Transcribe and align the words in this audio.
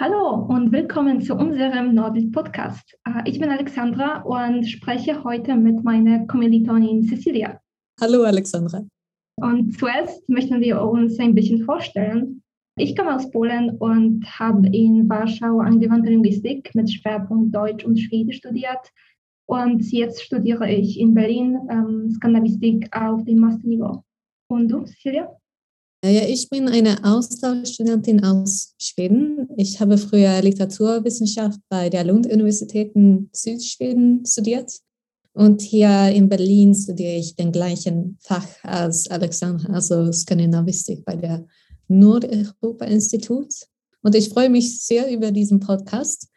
Hallo 0.00 0.46
und 0.48 0.72
willkommen 0.72 1.20
zu 1.20 1.34
unserem 1.34 1.94
Nordic 1.94 2.32
Podcast. 2.32 2.96
Äh, 3.04 3.20
ich 3.28 3.38
bin 3.38 3.50
Alexandra 3.50 4.22
und 4.22 4.64
spreche 4.64 5.22
heute 5.24 5.54
mit 5.54 5.84
meiner 5.84 6.26
Kommilitonin 6.26 7.02
Cecilia. 7.02 7.60
Hallo 8.00 8.22
Alexandra. 8.22 8.82
Und 9.36 9.78
zuerst 9.78 10.26
möchten 10.26 10.58
wir 10.62 10.80
uns 10.80 11.18
ein 11.18 11.34
bisschen 11.34 11.66
vorstellen. 11.66 12.42
Ich 12.78 12.96
komme 12.96 13.14
aus 13.14 13.30
Polen 13.30 13.76
und 13.76 14.24
habe 14.38 14.68
in 14.68 15.06
Warschau 15.06 15.60
angewandte 15.60 16.08
Linguistik 16.08 16.74
mit 16.74 16.90
Schwerpunkt 16.90 17.54
Deutsch 17.54 17.84
und 17.84 18.00
Schwedisch 18.00 18.38
studiert. 18.38 18.90
Und 19.44 19.84
jetzt 19.92 20.22
studiere 20.22 20.66
ich 20.70 20.98
in 20.98 21.12
Berlin 21.12 21.58
ähm, 21.70 22.08
Skandinavistik 22.08 22.88
auf 22.96 23.22
dem 23.24 23.40
Masterniveau. 23.40 24.02
Und 24.48 24.68
du, 24.68 24.82
Cecilia? 24.86 25.28
Ja, 26.02 26.26
ich 26.26 26.48
bin 26.48 26.66
eine 26.66 27.04
Austauschstudentin 27.04 28.24
aus 28.24 28.74
Schweden. 28.78 29.50
Ich 29.58 29.80
habe 29.80 29.98
früher 29.98 30.40
Literaturwissenschaft 30.40 31.60
bei 31.68 31.90
der 31.90 32.04
Lund-Universität 32.04 32.92
in 32.94 33.28
Südschweden 33.34 34.24
studiert. 34.24 34.72
Und 35.34 35.60
hier 35.60 36.08
in 36.08 36.30
Berlin 36.30 36.74
studiere 36.74 37.16
ich 37.16 37.36
den 37.36 37.52
gleichen 37.52 38.16
Fach 38.22 38.46
als 38.62 39.10
Alexander, 39.10 39.68
also 39.74 40.10
Skandinavistik 40.10 41.04
bei 41.04 41.16
der 41.16 41.46
Nordeuropa-Institut. 41.88 43.52
Und 44.02 44.14
ich 44.14 44.30
freue 44.30 44.48
mich 44.48 44.82
sehr 44.82 45.12
über 45.12 45.30
diesen 45.30 45.60
Podcast. 45.60 46.28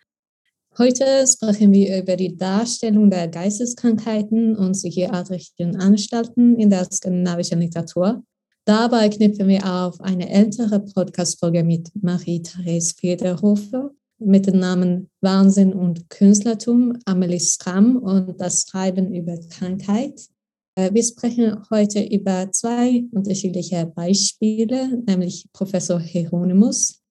Heute 0.77 1.25
sprechen 1.25 1.71
wir 1.71 2.01
über 2.01 2.17
die 2.17 2.35
Darstellung 2.35 3.09
der 3.09 3.29
Geisteskrankheiten 3.29 4.57
und 4.57 4.73
psychiatrischen 4.73 5.77
Anstalten 5.77 6.59
in 6.59 6.69
der 6.69 6.83
skandinavischen 6.91 7.61
Literatur. 7.61 8.23
Dabei 8.65 9.09
knüpfen 9.09 9.49
wir 9.49 9.65
auf 9.65 9.99
eine 9.99 10.29
ältere 10.29 10.79
Podcast-Folge 10.79 11.65
mit 11.65 11.91
Marie-Therese 12.01 12.93
Federhofer 12.95 13.91
mit 14.19 14.47
dem 14.47 14.59
Namen 14.59 15.09
Wahnsinn 15.19 15.73
und 15.73 16.09
Künstlertum, 16.09 16.97
Amelie 17.03 17.41
Schramm 17.41 17.97
und 17.97 18.39
das 18.39 18.65
Schreiben 18.65 19.13
über 19.13 19.37
Krankheit. 19.49 20.29
Äh, 20.75 20.93
wir 20.93 21.03
sprechen 21.03 21.57
heute 21.69 22.01
über 22.03 22.49
zwei 22.53 23.03
unterschiedliche 23.11 23.85
Beispiele, 23.85 24.97
nämlich 25.07 25.45
Professor 25.51 25.99
Hieronymus, 25.99 27.01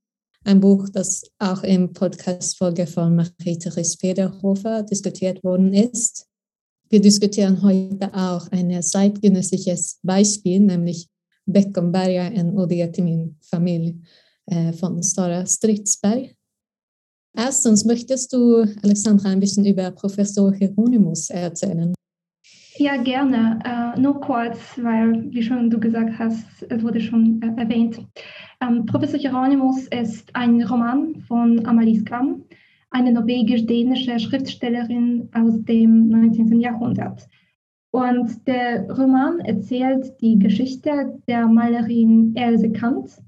ein 0.45 0.59
Buch, 0.59 0.89
das 0.89 1.23
auch 1.39 1.65
im 1.65 1.93
Podcast-Folge 1.93 2.87
von 2.87 3.15
Marie-Therese 3.15 3.99
Federhofer 3.99 4.85
diskutiert 4.85 5.45
worden 5.45 5.75
ist. 5.75 6.27
Wir 6.89 7.03
diskutieren 7.03 7.61
heute 7.63 8.13
auch 8.15 8.51
ein 8.53 8.83
zeitgenössisches 8.83 9.99
Beispiel, 10.03 10.61
nämlich 10.61 11.09
Beckomberga, 11.45 12.31
en 12.31 12.59
ode 12.59 12.87
till 12.93 13.05
min 13.05 13.35
familj 13.51 13.95
von 14.81 15.03
Stora 15.03 15.47
Stridsberg. 15.47 16.35
Erstens, 17.37 17.85
möchtest 17.85 18.33
du, 18.33 18.67
Alexandra, 18.83 19.31
ein 19.31 19.41
bisschen 19.41 19.65
über 19.65 19.91
Professor 19.91 20.53
Hieronymus 20.53 21.31
erzählen? 21.31 21.95
Ja, 22.77 22.97
gerne. 22.97 23.59
Äh, 23.65 24.01
nur 24.01 24.21
kurz, 24.21 24.59
weil, 24.77 25.31
wie 25.31 25.43
schon 25.43 25.71
du 25.71 25.79
gesagt 25.79 26.19
hast, 26.19 26.45
es 26.69 26.83
wurde 26.83 27.01
schon 27.01 27.41
äh, 27.43 27.61
erwähnt. 27.61 28.01
Ähm, 28.61 28.87
Professor 28.87 29.19
Hieronymus 29.19 29.87
ist 29.89 30.35
ein 30.35 30.63
Roman 30.63 31.23
von 31.29 31.65
Amalie 31.67 32.01
Skram, 32.01 32.43
eine 32.91 33.13
norwegisch-dänische 33.13 34.19
Schriftstellerin 34.19 35.29
aus 35.33 35.63
dem 35.65 36.09
19. 36.09 36.61
Jahrhundert. 36.61 37.29
Und 37.95 38.47
der 38.47 38.91
Roman 38.91 39.41
erzählt 39.41 40.15
die 40.21 40.39
Geschichte 40.39 41.21
der 41.29 41.47
Malerin 41.47 42.35
Else 42.35 42.73
Kant, 42.73 43.23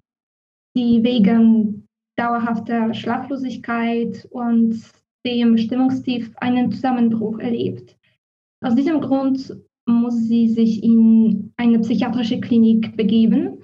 die 0.74 1.02
wegen 1.02 1.86
dauerhafter 2.16 2.94
Schlaflosigkeit 2.94 4.26
und 4.30 4.80
dem 5.26 5.58
Stimmungstief 5.58 6.32
einen 6.36 6.72
Zusammenbruch 6.72 7.38
erlebt. 7.38 7.96
Aus 8.62 8.74
diesem 8.74 9.00
Grund 9.00 9.54
muss 9.86 10.16
sie 10.28 10.48
sich 10.48 10.82
in 10.82 11.52
eine 11.56 11.80
psychiatrische 11.80 12.40
Klinik 12.40 12.96
begeben. 12.96 13.58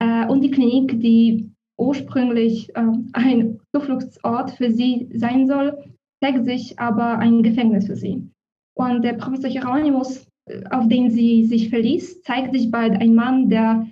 Äh, 0.00 0.26
und 0.28 0.42
die 0.42 0.50
Klinik, 0.50 1.00
die 1.00 1.50
ursprünglich 1.78 2.74
äh, 2.74 2.86
ein 3.12 3.60
Zufluchtsort 3.74 4.52
für 4.52 4.70
sie 4.70 5.10
sein 5.14 5.46
soll, 5.46 5.76
zeigt 6.22 6.44
sich 6.46 6.78
aber 6.78 7.18
ein 7.18 7.42
Gefängnis 7.42 7.86
für 7.86 7.96
sie. 7.96 8.26
Und 8.74 9.02
der 9.02 9.14
Professor 9.14 9.50
Hieronymus 9.50 10.27
auf 10.70 10.88
den 10.88 11.10
sie 11.10 11.44
sich 11.44 11.70
verließ, 11.70 12.22
zeigt 12.22 12.52
sich 12.52 12.70
bald 12.70 13.00
ein 13.00 13.14
Mann, 13.14 13.48
der 13.48 13.86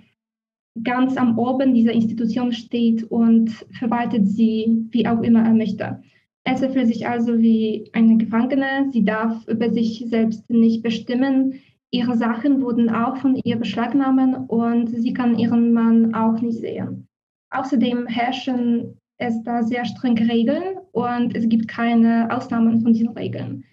ganz 0.83 1.17
am 1.17 1.37
Oben 1.37 1.73
dieser 1.73 1.91
Institution 1.91 2.51
steht 2.51 3.03
und 3.03 3.49
verwaltet 3.71 4.27
sie, 4.27 4.87
wie 4.91 5.07
auch 5.07 5.21
immer 5.21 5.43
er 5.43 5.53
möchte. 5.53 6.01
Elsa 6.43 6.69
fühlt 6.69 6.87
sich 6.87 7.07
also 7.07 7.39
wie 7.39 7.89
eine 7.93 8.17
Gefangene. 8.17 8.89
Sie 8.91 9.03
darf 9.03 9.45
über 9.47 9.69
sich 9.69 10.05
selbst 10.07 10.49
nicht 10.49 10.81
bestimmen. 10.81 11.55
Ihre 11.91 12.15
Sachen 12.15 12.61
wurden 12.61 12.89
auch 12.89 13.17
von 13.17 13.35
ihr 13.43 13.57
beschlagnahmt 13.57 14.49
und 14.49 14.87
sie 14.87 15.13
kann 15.13 15.37
ihren 15.37 15.73
Mann 15.73 16.13
auch 16.13 16.39
nicht 16.41 16.59
sehen. 16.59 17.07
Außerdem 17.49 18.07
herrschen 18.07 18.97
es 19.17 19.41
da 19.43 19.63
sehr 19.63 19.83
strenge 19.85 20.29
Regeln 20.29 20.77
und 20.91 21.35
es 21.35 21.49
gibt 21.49 21.67
keine 21.67 22.29
Ausnahmen 22.29 22.81
von 22.81 22.93
diesen 22.93 23.09
Regeln. 23.09 23.63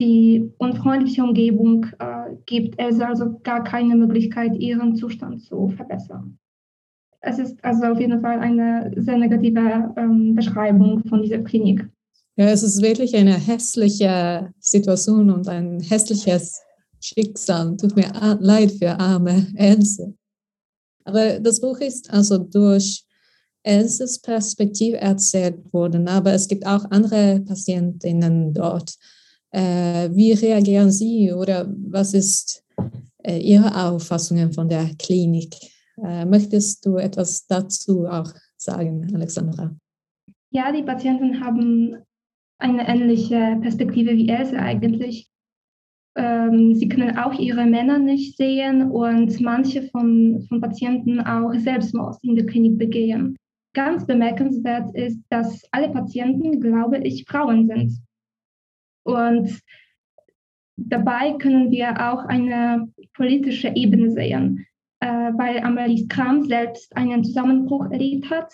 Die 0.00 0.50
unfreundliche 0.58 1.22
Umgebung 1.22 1.86
äh, 1.98 2.17
gibt 2.46 2.74
es 2.78 3.00
also 3.00 3.38
gar 3.42 3.64
keine 3.64 3.96
Möglichkeit, 3.96 4.56
ihren 4.56 4.96
Zustand 4.96 5.42
zu 5.42 5.68
verbessern. 5.68 6.38
Es 7.20 7.38
ist 7.38 7.62
also 7.64 7.84
auf 7.84 8.00
jeden 8.00 8.20
Fall 8.20 8.38
eine 8.38 8.92
sehr 8.96 9.18
negative 9.18 9.92
ähm, 9.96 10.34
Beschreibung 10.34 11.02
von 11.08 11.22
dieser 11.22 11.38
Klinik. 11.38 11.88
Ja, 12.36 12.46
es 12.46 12.62
ist 12.62 12.80
wirklich 12.80 13.16
eine 13.16 13.34
hässliche 13.34 14.52
Situation 14.60 15.30
und 15.30 15.48
ein 15.48 15.80
hässliches 15.80 16.60
Schicksal. 17.00 17.76
Tut 17.76 17.96
mir 17.96 18.12
leid 18.40 18.72
für 18.72 18.98
arme 18.98 19.46
Else. 19.56 20.14
Aber 21.04 21.40
das 21.40 21.60
Buch 21.60 21.78
ist 21.80 22.10
also 22.10 22.38
durch 22.38 23.04
Elses 23.62 24.20
Perspektive 24.20 24.98
erzählt 24.98 25.72
worden, 25.72 26.06
aber 26.06 26.32
es 26.32 26.48
gibt 26.48 26.64
auch 26.66 26.84
andere 26.90 27.40
Patientinnen 27.40 28.54
dort. 28.54 28.94
Äh, 29.50 30.10
wie 30.12 30.32
reagieren 30.32 30.90
Sie 30.90 31.32
oder 31.32 31.66
was 31.90 32.14
ist 32.14 32.64
äh, 33.22 33.38
Ihre 33.38 33.74
Auffassung 33.88 34.52
von 34.52 34.68
der 34.68 34.90
Klinik? 34.98 35.54
Äh, 36.02 36.24
möchtest 36.24 36.84
du 36.84 36.96
etwas 36.96 37.46
dazu 37.46 38.06
auch 38.06 38.32
sagen, 38.56 39.10
Alexandra? 39.14 39.74
Ja, 40.50 40.72
die 40.72 40.82
Patienten 40.82 41.40
haben 41.40 41.96
eine 42.58 42.88
ähnliche 42.88 43.58
Perspektive 43.60 44.12
wie 44.12 44.28
Else 44.28 44.58
eigentlich. 44.58 45.28
Ähm, 46.16 46.74
sie 46.74 46.88
können 46.88 47.16
auch 47.16 47.32
ihre 47.38 47.64
Männer 47.64 47.98
nicht 47.98 48.36
sehen 48.36 48.90
und 48.90 49.40
manche 49.40 49.82
von, 49.82 50.44
von 50.48 50.60
Patienten 50.60 51.20
auch 51.20 51.52
Selbstmord 51.54 52.16
in 52.22 52.34
der 52.34 52.46
Klinik 52.46 52.78
begehen. 52.78 53.36
Ganz 53.74 54.06
bemerkenswert 54.06 54.92
ist, 54.94 55.20
dass 55.28 55.62
alle 55.70 55.90
Patienten, 55.90 56.60
glaube 56.60 56.98
ich, 56.98 57.24
Frauen 57.28 57.68
sind. 57.68 57.92
Und 59.08 59.62
dabei 60.76 61.32
können 61.38 61.70
wir 61.70 62.12
auch 62.12 62.26
eine 62.26 62.92
politische 63.14 63.72
Ebene 63.74 64.10
sehen, 64.10 64.66
äh, 65.00 65.06
weil 65.06 65.60
Amelie 65.60 66.06
Kram 66.08 66.44
selbst 66.44 66.94
einen 66.94 67.24
Zusammenbruch 67.24 67.90
erlebt 67.90 68.28
hat. 68.28 68.52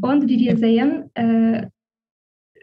Und 0.00 0.28
wie 0.28 0.38
wir 0.38 0.56
sehen, 0.56 1.10
äh, 1.14 1.66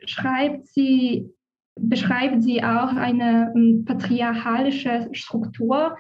schreibt 0.06 0.68
sie, 0.68 1.30
beschreibt 1.78 2.42
sie 2.42 2.64
auch 2.64 2.96
eine 2.96 3.52
um, 3.54 3.84
patriarchalische 3.84 5.10
Struktur, 5.12 5.98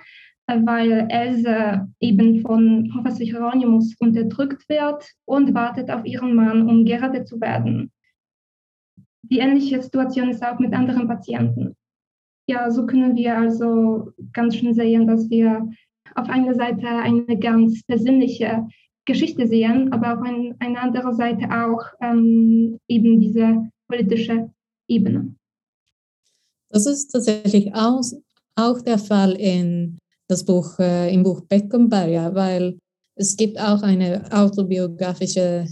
äh, 0.47 0.57
weil 0.63 1.07
Else 1.09 1.85
eben 1.99 2.39
von 2.39 2.89
Professor 2.93 3.25
Hieronymus 3.25 3.93
unterdrückt 3.99 4.69
wird 4.69 5.05
und 5.25 5.53
wartet 5.53 5.91
auf 5.91 6.05
ihren 6.05 6.33
Mann, 6.33 6.69
um 6.69 6.85
gerettet 6.85 7.27
zu 7.27 7.41
werden. 7.41 7.91
Die 9.29 9.39
ähnliche 9.39 9.81
Situation 9.81 10.29
ist 10.29 10.43
auch 10.43 10.59
mit 10.59 10.73
anderen 10.73 11.07
Patienten. 11.07 11.75
Ja, 12.47 12.69
so 12.69 12.85
können 12.85 13.15
wir 13.15 13.37
also 13.37 14.11
ganz 14.33 14.55
schön 14.55 14.73
sehen, 14.73 15.07
dass 15.07 15.29
wir 15.29 15.67
auf 16.15 16.29
einer 16.29 16.53
Seite 16.53 16.87
eine 16.87 17.39
ganz 17.39 17.83
persönliche 17.83 18.67
Geschichte 19.05 19.47
sehen, 19.47 19.91
aber 19.91 20.13
auf 20.13 20.23
ein, 20.23 20.55
einer 20.59 20.81
anderen 20.81 21.15
Seite 21.15 21.45
auch 21.49 21.83
ähm, 22.01 22.79
eben 22.87 23.19
diese 23.19 23.69
politische 23.87 24.49
Ebene. 24.87 25.35
Das 26.69 26.85
ist 26.85 27.07
tatsächlich 27.07 27.73
auch, 27.73 28.01
auch 28.55 28.81
der 28.81 28.97
Fall 28.97 29.33
in 29.33 29.97
das 30.27 30.43
Buch, 30.43 30.79
äh, 30.79 31.13
im 31.13 31.23
Buch 31.23 31.41
Beckenberger, 31.41 32.33
weil 32.33 32.79
es 33.15 33.37
gibt 33.37 33.57
auch 33.59 33.81
eine 33.81 34.29
autobiografische 34.31 35.67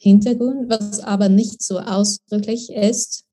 Hintergrund, 0.00 0.70
was 0.70 1.00
aber 1.00 1.28
nicht 1.28 1.62
so 1.62 1.78
ausdrücklich 1.78 2.70
ist. 2.70 3.24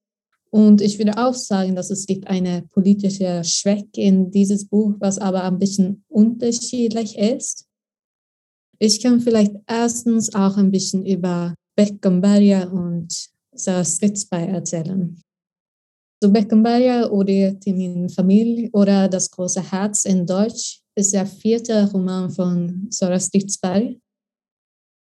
Und 0.49 0.81
ich 0.81 0.99
würde 0.99 1.17
auch 1.17 1.33
sagen, 1.33 1.75
dass 1.75 1.89
es 1.89 2.05
gibt 2.05 2.27
eine 2.27 2.63
politische 2.73 3.43
Schwäche 3.43 3.87
in 3.95 4.29
dieses 4.29 4.67
Buch, 4.67 4.93
was 4.99 5.17
aber 5.17 5.43
ein 5.43 5.57
bisschen 5.57 6.03
unterschiedlich 6.09 7.17
ist. 7.17 7.65
Ich 8.79 9.01
kann 9.01 9.21
vielleicht 9.21 9.55
erstens 9.65 10.35
auch 10.35 10.57
ein 10.57 10.69
bisschen 10.69 11.05
über 11.05 11.55
Beckenberger 11.75 12.71
und 12.71 13.29
Sarah 13.55 13.85
Stritzbei 13.85 14.45
erzählen. 14.45 15.19
So 16.21 16.31
Beckenbauer 16.31 17.11
oder 17.11 17.51
die 17.51 18.07
Familie 18.13 18.69
oder 18.73 19.07
Das 19.07 19.31
große 19.31 19.71
Herz 19.71 20.05
in 20.05 20.25
Deutsch 20.25 20.82
ist 20.95 21.13
der 21.13 21.25
vierte 21.25 21.89
Roman 21.91 22.29
von 22.29 22.87
Sarah 22.89 23.19
Stritzbei. 23.19 23.99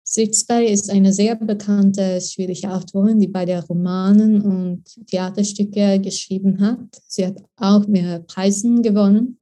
Stritzbei 0.06 0.66
ist 0.66 0.90
eine 0.90 1.12
sehr 1.12 1.36
bekannte 1.36 2.20
schwedische 2.20 2.70
Autorin, 2.70 3.18
die 3.18 3.28
beide 3.28 3.64
Romanen 3.64 4.42
und 4.42 4.84
Theaterstücke 5.06 6.00
geschrieben 6.00 6.60
hat. 6.60 7.00
Sie 7.06 7.26
hat 7.26 7.42
auch 7.56 7.86
mehrere 7.86 8.20
Preise 8.20 8.82
gewonnen. 8.82 9.38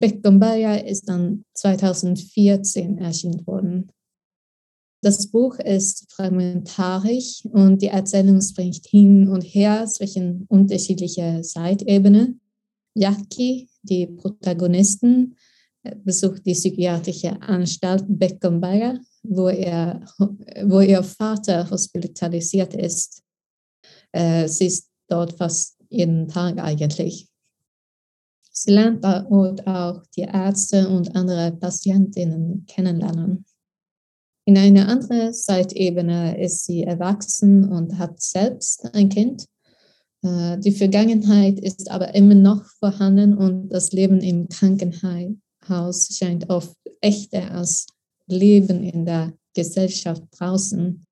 Beckenbauer 0.00 0.84
ist 0.84 1.08
dann 1.08 1.44
2014 1.54 2.98
erschienen 2.98 3.46
worden. 3.46 3.90
Das 5.02 5.30
Buch 5.30 5.58
ist 5.58 6.12
fragmentarisch 6.12 7.44
und 7.46 7.80
die 7.80 7.86
Erzählung 7.86 8.40
springt 8.42 8.86
hin 8.86 9.28
und 9.28 9.42
her 9.42 9.86
zwischen 9.86 10.44
unterschiedlichen 10.48 11.42
Zeitebenen. 11.42 12.40
Jackie, 12.94 13.68
die 13.82 14.06
Protagonisten, 14.06 15.36
besucht 15.82 16.44
die 16.44 16.52
psychiatrische 16.52 17.40
Anstalt 17.42 18.04
Beckenbauer, 18.06 18.98
wo, 19.22 19.48
er, 19.48 20.04
wo 20.64 20.80
ihr 20.80 21.02
Vater 21.02 21.68
hospitalisiert 21.70 22.74
ist. 22.74 23.22
Äh, 24.12 24.48
sie 24.48 24.66
ist 24.66 24.88
dort 25.08 25.32
fast 25.36 25.76
jeden 25.88 26.28
Tag 26.28 26.58
eigentlich. 26.58 27.28
Sie 28.52 28.72
lernt 28.72 29.04
dort 29.04 29.66
auch 29.66 30.02
die 30.16 30.22
Ärzte 30.22 30.88
und 30.88 31.14
andere 31.16 31.52
Patientinnen 31.52 32.66
kennenlernen. 32.66 33.44
In 34.44 34.58
einer 34.58 34.88
anderen 34.88 35.32
Zeitebene 35.32 36.42
ist 36.42 36.64
sie 36.64 36.82
erwachsen 36.82 37.70
und 37.70 37.98
hat 37.98 38.20
selbst 38.20 38.92
ein 38.94 39.08
Kind. 39.08 39.46
Äh, 40.22 40.58
die 40.58 40.72
Vergangenheit 40.72 41.60
ist 41.60 41.90
aber 41.90 42.14
immer 42.14 42.34
noch 42.34 42.64
vorhanden 42.80 43.34
und 43.34 43.68
das 43.68 43.92
Leben 43.92 44.20
im 44.20 44.48
Krankenhaus 44.48 45.36
scheint 45.66 46.48
oft 46.50 46.76
echter 47.00 47.50
als 47.52 47.86
Leben 48.26 48.82
in 48.82 49.04
der 49.04 49.32
Gesellschaft 49.54 50.22
draußen. 50.32 51.04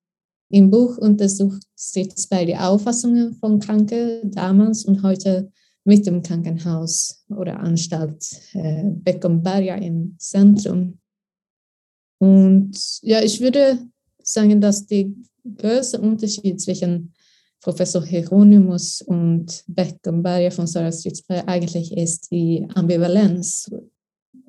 Im 0.51 0.71
Buch 0.71 0.97
untersucht 0.97 1.63
sie 1.75 2.09
zwei 2.09 2.45
die 2.45 2.57
Auffassungen 2.57 3.35
von 3.35 3.59
Kranken 3.59 4.31
damals 4.31 4.85
und 4.85 5.03
heute 5.03 5.51
mit 5.85 6.07
dem 6.07 6.23
Krankenhaus 6.23 7.25
oder 7.29 7.61
Anstalt 7.61 8.25
äh, 8.53 8.85
Beckomberga 8.85 9.77
im 9.77 10.17
Zentrum. 10.19 10.99
Und 12.19 13.01
ja, 13.03 13.23
ich 13.23 13.41
würde 13.41 13.79
sagen, 14.23 14.61
dass 14.61 14.87
der 14.87 15.07
größte 15.57 16.01
Unterschied 16.01 16.61
zwischen 16.61 17.13
Professor 17.61 18.05
Hieronymus 18.05 19.03
und 19.03 19.65
Beckenbauer 19.67 20.51
von 20.51 20.67
Sarah 20.67 20.93
Stritzberg 20.93 21.49
eigentlich 21.49 21.97
ist 21.97 22.31
die 22.31 22.67
Ambivalenz. 22.75 23.71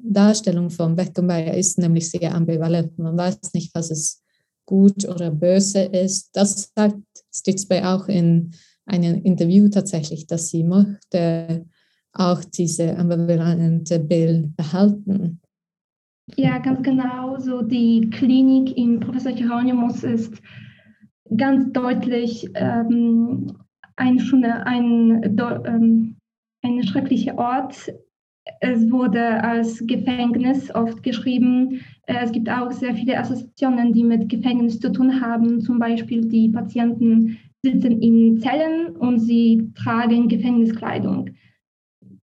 Darstellung 0.04 0.70
von 0.70 0.96
Beckenbauer 0.96 1.54
ist 1.54 1.78
nämlich 1.78 2.10
sehr 2.10 2.34
ambivalent. 2.34 2.98
Man 2.98 3.18
weiß 3.18 3.54
nicht, 3.54 3.74
was 3.76 3.92
es 3.92 4.24
gut 4.66 5.08
oder 5.08 5.32
böse 5.32 5.82
ist. 5.82 6.30
Das 6.34 6.72
sagt 6.76 6.98
Stritzberg 7.34 7.86
auch 7.86 8.08
in 8.08 8.52
einem 8.86 9.22
Interview 9.24 9.70
tatsächlich, 9.70 10.28
dass 10.28 10.50
sie 10.50 10.64
möchte 10.64 11.66
auch 12.14 12.44
diese 12.44 12.98
ambivalente 12.98 14.00
Bild 14.00 14.56
behalten. 14.56 15.40
Ja, 16.36 16.60
ganz 16.60 16.84
genau. 16.84 17.40
So 17.40 17.62
die 17.62 18.10
Klinik 18.10 18.78
im 18.78 19.00
Professor 19.00 19.32
Hieronymus 19.32 20.04
ist 20.04 20.42
ganz 21.36 21.72
deutlich 21.74 22.50
ähm, 22.56 23.58
ein, 23.96 24.20
schon 24.20 24.44
ein, 24.44 25.24
ähm, 25.66 26.16
ein 26.62 26.84
schrecklicher 26.84 27.38
Ort. 27.38 27.92
Es 28.62 28.90
wurde 28.92 29.44
als 29.44 29.86
Gefängnis 29.86 30.74
oft 30.74 31.04
geschrieben. 31.04 31.82
Es 32.08 32.32
gibt 32.32 32.50
auch 32.50 32.72
sehr 32.72 32.96
viele 32.96 33.18
Assoziationen, 33.18 33.94
die 33.94 34.04
mit 34.04 34.30
Gefängnis 34.30 34.80
zu 34.80 34.92
tun 34.92 35.22
haben. 35.22 35.62
Zum 35.62 35.80
Beispiel 35.80 36.28
die 36.28 36.50
Patienten 36.50 37.38
sitzen 37.64 38.02
in 38.02 38.40
Zellen 38.40 38.96
und 38.96 39.20
sie 39.20 39.72
tragen 39.76 40.28
Gefängniskleidung. 40.28 41.32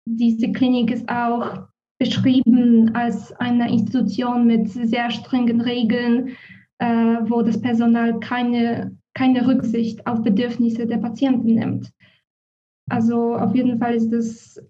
Diese 0.07 0.51
Klinik 0.53 0.91
ist 0.91 1.09
auch 1.09 1.69
beschrieben 1.99 2.95
als 2.95 3.33
eine 3.35 3.71
Institution 3.71 4.47
mit 4.47 4.71
sehr 4.71 5.11
strengen 5.11 5.61
Regeln, 5.61 6.31
äh, 6.79 6.87
wo 6.87 7.43
das 7.43 7.61
Personal 7.61 8.19
keine, 8.21 8.97
keine 9.15 9.47
Rücksicht 9.47 10.07
auf 10.07 10.23
Bedürfnisse 10.23 10.87
der 10.87 10.97
Patienten 10.97 11.55
nimmt. 11.55 11.93
Also 12.89 13.37
auf 13.37 13.55
jeden 13.55 13.79
Fall 13.79 13.95
ist 13.95 14.11
das 14.11 14.61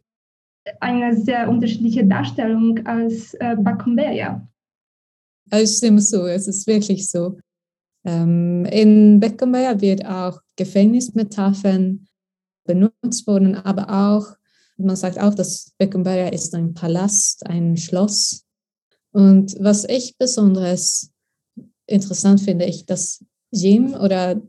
eine 0.81 1.17
sehr 1.17 1.49
unterschiedliche 1.49 2.05
Darstellung 2.07 2.85
als 2.87 3.35
äh, 3.35 3.57
Bacumberia. 3.59 4.47
Es 5.51 5.79
stimmt 5.79 6.05
so, 6.05 6.27
es 6.27 6.47
ist 6.47 6.67
wirklich 6.67 7.11
so. 7.11 7.39
Ähm, 8.05 8.65
in 8.67 9.21
Beckenbauer 9.21 9.81
wird 9.81 10.07
auch 10.07 10.41
Gefängnismetaphern 10.57 12.07
benutzt 12.65 13.27
worden, 13.27 13.57
aber 13.57 13.91
auch 13.91 14.37
man 14.81 14.97
sagt 14.97 15.19
auch, 15.21 15.35
dass 15.35 15.73
Beckenbauer 15.79 16.33
ist 16.33 16.55
ein 16.55 16.75
Palast, 16.75 17.47
ein 17.47 17.77
Schloss. 17.77 18.45
Und 19.13 19.57
was 19.61 19.85
ich 19.85 20.17
besonders 20.17 21.11
interessant 21.87 22.41
finde, 22.41 22.65
ich, 22.65 22.87
dass 22.87 23.25
Jim 23.51 23.95
oder 23.95 24.41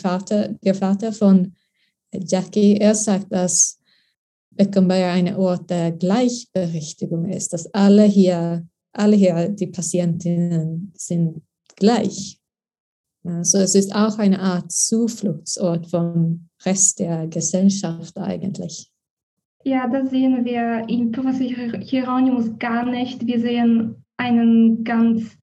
Vater, 0.00 0.48
der 0.62 0.74
Vater 0.74 1.12
von 1.12 1.54
Jackie, 2.12 2.76
er 2.76 2.94
sagt, 2.94 3.32
dass 3.32 3.79
Beckenbauer 4.60 5.12
ein 5.12 5.34
Ort 5.36 5.70
der 5.70 5.90
Gleichberechtigung 5.90 7.30
ist, 7.30 7.54
dass 7.54 7.72
alle 7.72 8.04
hier, 8.04 8.68
alle 8.92 9.16
hier, 9.16 9.48
die 9.48 9.68
Patientinnen 9.68 10.92
sind 10.94 11.40
gleich. 11.76 12.38
Also 13.24 13.56
es 13.56 13.74
ist 13.74 13.94
auch 13.94 14.18
eine 14.18 14.38
Art 14.38 14.70
Zufluchtsort 14.70 15.86
vom 15.86 16.48
Rest 16.62 16.98
der 16.98 17.26
Gesellschaft 17.28 18.18
eigentlich. 18.18 18.90
Ja, 19.64 19.88
das 19.88 20.10
sehen 20.10 20.44
wir 20.44 20.86
im 20.90 21.10
Professor 21.10 21.80
Hieronymus 21.80 22.58
gar 22.58 22.84
nicht. 22.84 23.26
Wir 23.26 23.40
sehen 23.40 24.04
einen 24.18 24.84
ganz 24.84 25.38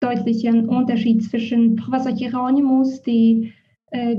deutlichen 0.00 0.68
Unterschied 0.68 1.24
zwischen 1.24 1.76
Professor 1.76 2.14
Hieronymus, 2.14 3.00
die 3.00 3.54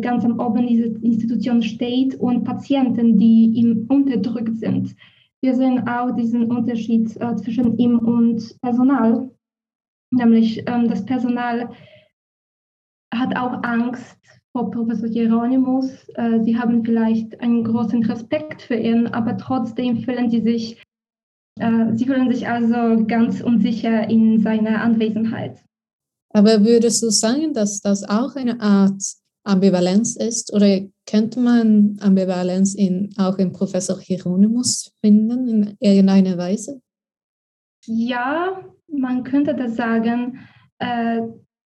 ganz 0.01 0.25
am 0.25 0.39
Oben 0.39 0.67
dieser 0.67 1.01
Institution 1.01 1.61
steht, 1.63 2.15
und 2.15 2.43
Patienten, 2.43 3.17
die 3.17 3.53
ihm 3.55 3.85
unterdrückt 3.87 4.57
sind. 4.57 4.95
Wir 5.43 5.55
sehen 5.55 5.87
auch 5.87 6.11
diesen 6.11 6.51
Unterschied 6.51 7.15
äh, 7.19 7.35
zwischen 7.35 7.77
ihm 7.79 7.97
und 7.97 8.55
Personal, 8.61 9.31
nämlich 10.11 10.63
ähm, 10.67 10.87
das 10.87 11.03
Personal 11.03 11.71
hat 13.13 13.35
auch 13.35 13.63
Angst 13.63 14.17
Frau 14.53 14.65
Professor 14.65 15.09
Hieronymus. 15.09 16.09
Äh, 16.13 16.43
sie 16.43 16.57
haben 16.57 16.85
vielleicht 16.85 17.39
einen 17.41 17.63
großen 17.63 18.05
Respekt 18.05 18.61
für 18.61 18.75
ihn, 18.75 19.07
aber 19.07 19.35
trotzdem 19.37 20.03
fühlen 20.03 20.29
sie 20.29 20.41
sich, 20.41 20.83
äh, 21.59 21.95
sie 21.95 22.05
fühlen 22.05 22.31
sich 22.31 22.47
also 22.47 23.03
ganz 23.07 23.41
unsicher 23.41 24.07
in 24.09 24.41
seiner 24.41 24.81
Anwesenheit. 24.81 25.57
Aber 26.33 26.63
würdest 26.63 27.01
du 27.01 27.09
sagen, 27.09 27.53
dass 27.53 27.81
das 27.81 28.03
auch 28.07 28.35
eine 28.35 28.61
Art 28.61 29.01
Ambivalenz 29.43 30.15
ist? 30.15 30.53
Oder 30.53 30.81
könnte 31.05 31.39
man 31.39 31.97
Ambivalenz 32.01 32.75
in, 32.75 33.13
auch 33.17 33.37
in 33.37 33.51
Professor 33.51 33.99
Hieronymus 33.99 34.93
finden 35.01 35.47
in 35.47 35.77
irgendeiner 35.79 36.37
Weise? 36.37 36.81
Ja, 37.85 38.63
man 38.87 39.23
könnte 39.23 39.55
das 39.55 39.75
sagen. 39.75 40.39
Äh, 40.79 41.21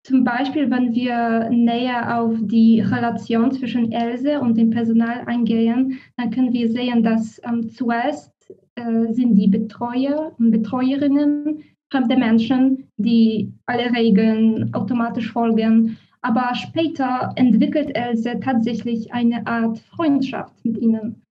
zum 0.04 0.24
Beispiel, 0.24 0.70
wenn 0.70 0.94
wir 0.94 1.50
näher 1.50 2.20
auf 2.20 2.36
die 2.42 2.82
Relation 2.82 3.52
zwischen 3.52 3.92
Else 3.92 4.40
und 4.40 4.58
dem 4.58 4.70
Personal 4.70 5.24
eingehen, 5.26 5.98
dann 6.18 6.30
können 6.30 6.52
wir 6.52 6.70
sehen, 6.70 7.04
dass 7.04 7.40
ähm, 7.46 7.70
zuerst 7.70 8.34
äh, 8.76 9.14
sind 9.14 9.36
die 9.36 9.48
Betreuer 9.48 10.34
und 10.38 10.52
Betreuerinnen 10.52 11.64
fremde 11.90 12.18
Menschen, 12.18 12.90
die 12.98 13.54
alle 13.66 13.94
Regeln 13.94 14.74
automatisch 14.74 15.32
folgen. 15.32 15.98
Aber 16.24 16.56
später 16.56 17.32
entwickelt 17.36 17.96
Else 17.96 18.40
tatsächlich 18.42 19.14
eine 19.14 19.46
Art 19.46 19.78
Freundschaft 19.80 20.54
mit 20.64 20.78
ihnen. 20.78 21.22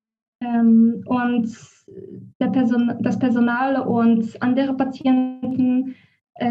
Ähm, 0.43 1.03
und 1.07 1.49
Person, 2.39 2.93
das 3.01 3.19
Personal 3.19 3.81
und 3.81 4.41
andere 4.43 4.75
Patienten 4.75 5.95
äh, 6.35 6.47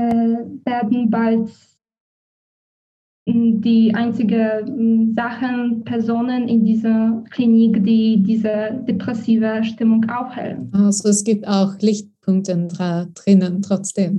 werden 0.66 1.10
bald 1.10 1.52
die 3.28 3.94
einzige 3.94 4.66
Sachen, 5.16 5.84
Personen 5.84 6.48
in 6.48 6.66
dieser 6.66 7.24
Klinik, 7.30 7.84
die 7.84 8.24
diese 8.24 8.84
depressive 8.88 9.64
Stimmung 9.64 10.10
aufhellen. 10.10 10.72
Also 10.74 11.10
es 11.10 11.24
gibt 11.24 11.48
auch 11.48 11.78
Lichtpunkte 11.80 12.68
drinnen 13.14 13.62
trotzdem. 13.62 14.18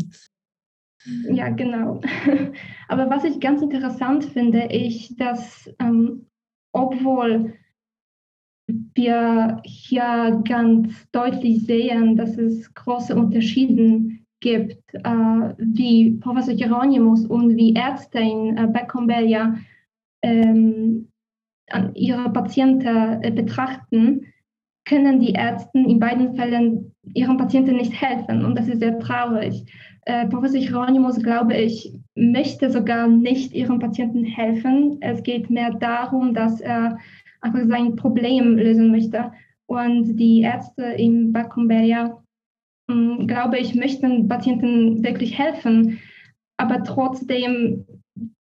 Ja, 1.05 1.49
genau. 1.49 2.01
Aber 2.89 3.11
was 3.11 3.25
ich 3.25 3.41
ganz 3.41 3.63
interessant 3.63 4.25
finde, 4.25 4.65
ist, 4.65 5.21
dass 5.21 5.69
ähm, 5.79 6.27
obwohl 6.73 7.55
wir 8.95 9.61
hier 9.65 10.43
ganz 10.47 11.11
deutlich 11.11 11.67
sehen, 11.67 12.17
dass 12.17 12.39
es 12.39 12.73
große 12.75 13.15
Unterschiede 13.15 14.19
gibt, 14.41 14.95
äh, 14.95 15.55
wie 15.59 16.19
Professor 16.21 16.55
Hieronymus 16.55 17.27
und 17.27 17.57
wie 17.57 17.75
Ärzte 17.75 18.19
in 18.19 18.57
äh, 18.57 18.67
Beckombelia 18.67 19.57
ähm, 20.23 21.09
ihre 21.95 22.31
Patienten 22.33 23.23
äh, 23.23 23.31
betrachten, 23.31 24.32
können 24.85 25.21
die 25.21 25.33
Ärzte 25.33 25.79
in 25.79 26.01
beiden 26.01 26.35
Fällen 26.35 26.93
ihren 27.15 27.37
Patienten 27.37 27.77
nicht 27.77 28.01
helfen. 28.01 28.45
Und 28.45 28.59
das 28.59 28.69
ist 28.69 28.81
sehr 28.81 28.99
traurig. 28.99 29.65
Äh, 30.05 30.27
Professor 30.27 30.61
Hieronymus, 30.61 31.23
glaube 31.23 31.55
ich, 31.55 31.93
möchte 32.17 32.71
sogar 32.71 33.07
nicht 33.07 33.53
ihren 33.53 33.79
Patienten 33.79 34.25
helfen. 34.25 34.99
Es 35.01 35.23
geht 35.23 35.51
mehr 35.51 35.71
darum, 35.75 36.35
dass 36.35 36.61
er 36.61 36.99
einfach 37.41 37.65
sein 37.67 37.97
Problem 37.97 38.57
lösen 38.57 38.91
möchte. 38.91 39.33
Und 39.67 40.17
die 40.17 40.41
Ärzte 40.43 40.83
in 40.83 41.33
Bacumberia, 41.33 42.21
hm, 42.91 43.27
glaube 43.27 43.59
ich, 43.59 43.75
möchten 43.75 44.29
Patienten 44.29 45.05
wirklich 45.05 45.39
helfen. 45.39 46.01
Aber 46.57 46.83
trotzdem, 46.83 47.87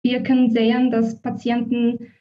wir 0.02 0.22
können 0.22 0.50
sehen, 0.50 0.90
dass 0.90 1.20
Patienten 1.20 2.12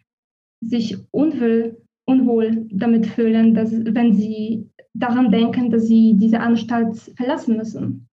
sich 0.61 0.97
unwohl, 1.11 1.84
unwohl 2.05 2.67
damit 2.71 3.07
fühlen, 3.07 3.53
dass, 3.53 3.71
wenn 3.71 4.13
sie 4.13 4.69
daran 4.93 5.31
denken, 5.31 5.69
dass 5.69 5.87
sie 5.87 6.15
diese 6.15 6.39
Anstalt 6.39 6.97
verlassen 7.15 7.57
müssen. 7.57 8.07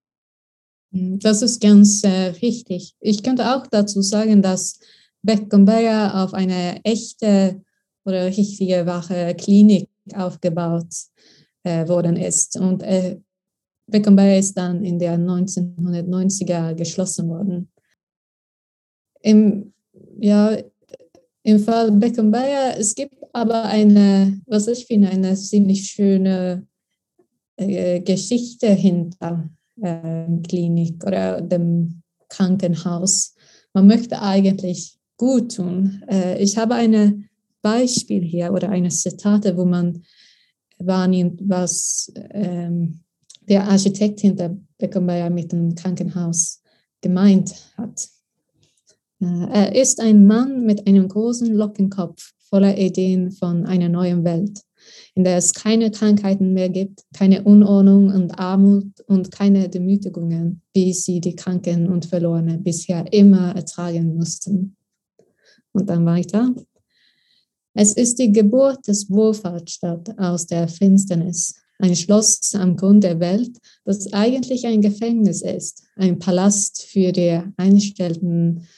Das 0.91 1.41
ist 1.41 1.61
ganz 1.61 2.03
äh, 2.05 2.35
richtig. 2.43 2.95
Ich 3.01 3.23
könnte 3.23 3.55
auch 3.55 3.67
dazu 3.67 4.03
sagen, 4.03 4.43
dass 4.43 4.79
Beckenbauer 5.23 6.13
auf 6.23 6.35
eine 6.35 6.85
echte 6.85 7.63
oder 8.05 8.27
richtige 8.27 8.85
wache 8.85 9.35
Klinik 9.35 9.89
aufgebaut 10.15 10.93
äh, 11.63 11.89
worden 11.89 12.17
ist. 12.17 12.59
Und 12.59 12.83
äh, 12.83 13.21
Beckenbauer 13.87 14.39
ist 14.39 14.55
dann 14.55 14.85
in 14.85 14.99
der 14.99 15.19
1990er 15.19 16.75
geschlossen 16.75 17.29
worden. 17.29 17.71
Im, 19.23 19.73
ja, 20.19 20.59
im 21.43 21.59
Fall 21.59 21.91
Beckenbauer, 21.93 22.75
es 22.79 22.95
gibt 22.95 23.17
aber 23.33 23.65
eine, 23.65 24.41
was 24.47 24.69
ich 24.69 24.87
finde, 24.87 25.09
eine 25.09 25.35
ziemlich 25.35 25.87
schöne 25.89 26.67
äh, 27.57 28.01
Geschichte 28.01 28.69
hinter 28.69 29.51
äh, 29.81 30.27
Klinik 30.47 31.05
oder 31.05 31.41
dem 31.41 32.03
Krankenhaus. 32.29 33.35
Man 33.73 33.87
möchte 33.87 34.21
eigentlich 34.21 34.99
gut 35.17 35.57
tun. 35.57 36.03
Äh, 36.09 36.43
ich 36.43 36.57
habe 36.57 36.75
ein 36.75 37.29
Beispiel 37.61 38.23
hier 38.23 38.53
oder 38.53 38.69
eine 38.71 38.89
Zitate, 38.91 39.57
wo 39.57 39.65
man 39.65 40.03
wahrnimmt, 40.79 41.41
was 41.45 42.13
ähm, 42.31 43.01
der 43.49 43.69
Architekt 43.69 44.21
hinter 44.21 44.57
Beckenbauer 44.79 45.31
mit 45.31 45.53
dem 45.53 45.75
Krankenhaus 45.75 46.63
gemeint 47.01 47.55
hat. 47.77 48.09
Äh, 49.23 49.47
er 49.51 49.75
ist 49.75 50.01
ein 50.01 50.27
Mann 50.27 50.67
mit 50.67 50.87
einem 50.87 51.09
großen 51.09 51.55
Lockenkopf 51.55 52.33
voller 52.51 52.77
Ideen 52.77 53.33
von 53.33 53.65
einer 53.65 53.89
neuen 53.89 54.25
Welt 54.25 54.61
in 55.15 55.25
der 55.25 55.37
es 55.37 55.53
keine 55.55 55.91
Krankheiten 55.91 56.53
mehr 56.53 56.69
gibt, 56.69 57.05
keine 57.13 57.43
Unordnung 57.43 58.09
und 58.09 58.39
Armut 58.39 59.01
und 59.07 59.31
keine 59.31 59.69
Demütigungen, 59.69 60.63
wie 60.73 60.93
sie 60.93 61.21
die 61.21 61.37
Kranken 61.37 61.89
und 61.89 62.07
Verlorenen 62.07 62.63
bisher 62.63 63.13
immer 63.13 63.55
ertragen 63.55 64.17
mussten. 64.17 64.77
Und 65.73 65.89
dann 65.89 66.05
weiter. 66.05 66.55
Es 67.75 67.95
ist 67.95 68.19
die 68.19 68.33
Geburt 68.33 68.87
des 68.87 69.11
Wohlfahrtsstadt 69.11 70.19
aus 70.19 70.47
der 70.47 70.69
Finsternis, 70.69 71.55
ein 71.79 71.97
Schloss 71.97 72.55
am 72.55 72.77
Grund 72.77 73.03
der 73.03 73.19
Welt, 73.19 73.57
das 73.85 74.13
eigentlich 74.13 74.67
ein 74.67 74.83
Gefängnis 74.83 75.41
ist, 75.43 75.83
ein 75.97 76.19
Palast 76.19 76.83
für 76.83 77.13
die 77.13 77.41
Einstellten 77.57 78.69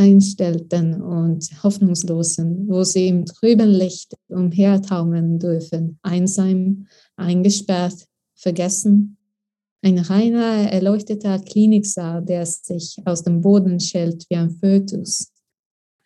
Einstellten 0.00 1.02
und 1.02 1.62
Hoffnungslosen, 1.62 2.66
wo 2.68 2.84
sie 2.84 3.08
im 3.08 3.26
trüben 3.26 3.68
Licht 3.68 4.16
umhertaumeln 4.28 5.38
dürfen, 5.38 5.98
einsam, 6.02 6.86
eingesperrt, 7.16 8.06
vergessen. 8.34 9.18
Ein 9.82 9.98
reiner, 9.98 10.72
erleuchteter 10.72 11.38
Kliniksaal, 11.40 12.24
der 12.24 12.46
sich 12.46 12.96
aus 13.04 13.24
dem 13.24 13.42
Boden 13.42 13.78
schält 13.78 14.24
wie 14.30 14.36
ein 14.36 14.50
Fötus. 14.50 15.30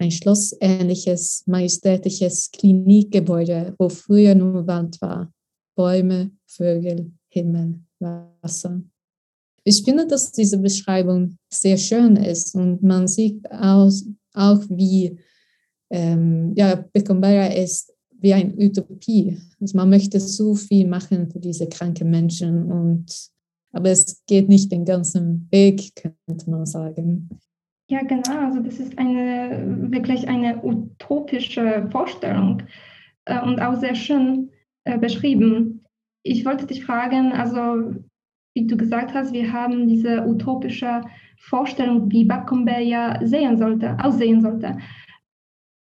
Ein 0.01 0.11
schlossähnliches, 0.11 1.45
majestätisches 1.47 2.51
Klinikgebäude, 2.51 3.77
wo 3.79 3.89
früher 3.89 4.35
nur 4.35 4.67
Wand 4.67 5.01
war. 5.03 5.33
Bäume, 5.77 6.33
Vögel, 6.47 7.13
Himmel, 7.29 7.79
Wasser. 8.01 8.83
Ich 9.65 9.83
finde, 9.83 10.07
dass 10.07 10.31
diese 10.33 10.59
Beschreibung 10.59 11.39
sehr 11.49 11.79
schön 11.79 12.17
ist 12.17 12.55
und 12.55 12.83
man 12.83 13.09
sieht 13.09 13.51
auch, 13.51 13.91
auch 14.35 14.61
wie 14.69 15.19
ähm, 15.91 16.53
ja, 16.55 16.77
Beckenbauer 16.93 17.51
ist 17.57 17.93
wie 18.21 18.35
eine 18.35 18.55
Utopie. 18.57 19.39
Also 19.61 19.77
man 19.77 19.91
möchte 19.91 20.21
so 20.21 20.55
viel 20.55 20.87
machen 20.87 21.31
für 21.31 21.41
diese 21.41 21.69
kranken 21.69 22.11
Menschen, 22.11 22.71
und, 22.71 23.31
aber 23.73 23.91
es 23.91 24.23
geht 24.27 24.49
nicht 24.49 24.73
den 24.73 24.85
ganzen 24.85 25.49
Weg, 25.51 25.93
könnte 25.95 26.51
man 26.51 26.67
sagen. 26.67 27.29
Ja, 27.91 28.03
genau. 28.03 28.47
Also 28.47 28.61
das 28.61 28.79
ist 28.79 28.99
eine 28.99 29.91
wirklich 29.91 30.27
eine 30.27 30.63
utopische 30.65 31.87
Vorstellung 31.91 32.63
äh, 33.27 33.41
und 33.43 33.61
auch 33.61 33.79
sehr 33.79 33.95
schön 33.95 34.51
äh, 34.85 34.99
beschrieben. 34.99 35.85
Ich 36.23 36.47
wollte 36.47 36.67
dich 36.67 36.85
fragen, 36.85 37.33
also 37.33 37.95
wie 38.55 38.67
du 38.67 38.77
gesagt 38.77 39.13
hast, 39.13 39.33
wir 39.33 39.53
haben 39.53 39.87
diese 39.89 40.25
utopische 40.27 41.03
Vorstellung, 41.39 42.11
wie 42.11 42.25
Backumbeya 42.25 43.21
sehen 43.27 43.59
sollte, 43.59 43.97
aussehen 44.03 44.41
sollte. 44.41 44.79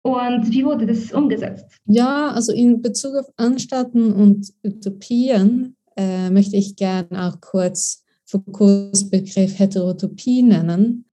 Und 0.01 0.51
wie 0.51 0.65
wurde 0.65 0.85
das 0.85 1.11
umgesetzt? 1.11 1.65
Ja, 1.85 2.29
also 2.29 2.51
in 2.51 2.81
Bezug 2.81 3.15
auf 3.15 3.27
Anstalten 3.37 4.13
und 4.13 4.53
Utopien 4.63 5.75
äh, 5.95 6.29
möchte 6.29 6.57
ich 6.57 6.75
gerne 6.75 7.27
auch 7.27 7.39
kurz 7.41 8.03
Foucaults 8.25 9.09
Begriff 9.09 9.57
Heterotopie 9.57 10.43
nennen. 10.43 11.05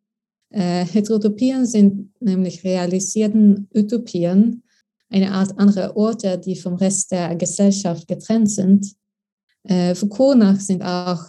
Äh, 0.50 0.84
Heterotopien 0.84 1.64
sind 1.64 2.10
nämlich 2.20 2.64
realisierten 2.64 3.68
Utopien, 3.74 4.62
eine 5.08 5.32
Art 5.32 5.58
andere 5.58 5.96
Orte, 5.96 6.38
die 6.38 6.56
vom 6.56 6.74
Rest 6.74 7.12
der 7.12 7.36
Gesellschaft 7.36 8.08
getrennt 8.08 8.50
sind. 8.50 8.94
Äh, 9.64 9.94
Foucault 9.94 10.38
nach 10.38 10.58
sind 10.60 10.82
auch 10.82 11.22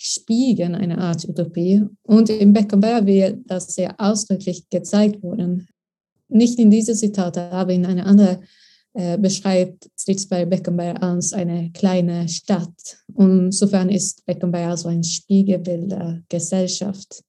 spiegeln 0.00 0.74
eine 0.74 0.98
Art 0.98 1.28
Utopie. 1.28 1.84
Und 2.02 2.30
im 2.30 2.54
Beckenbauer 2.54 3.04
wird 3.04 3.40
das 3.46 3.74
sehr 3.74 3.94
ausdrücklich 3.98 4.68
gezeigt 4.70 5.22
worden. 5.22 5.68
Nicht 6.28 6.58
in 6.58 6.70
diese 6.70 6.94
Zitate, 6.94 7.42
aber 7.52 7.72
in 7.72 7.84
einer 7.84 8.06
anderen 8.06 8.44
äh, 8.94 9.18
beschreibt 9.18 9.90
Stritzberg 9.98 10.48
Beckenbauer 10.48 11.02
als 11.02 11.34
eine 11.34 11.70
kleine 11.72 12.28
Stadt. 12.28 12.98
Und 13.12 13.46
insofern 13.46 13.90
ist 13.90 14.24
Beckenbauer 14.24 14.76
so 14.78 14.88
ein 14.88 15.04
Spiegelbild 15.04 15.90
der 15.90 16.22
Gesellschaft. 16.30 17.22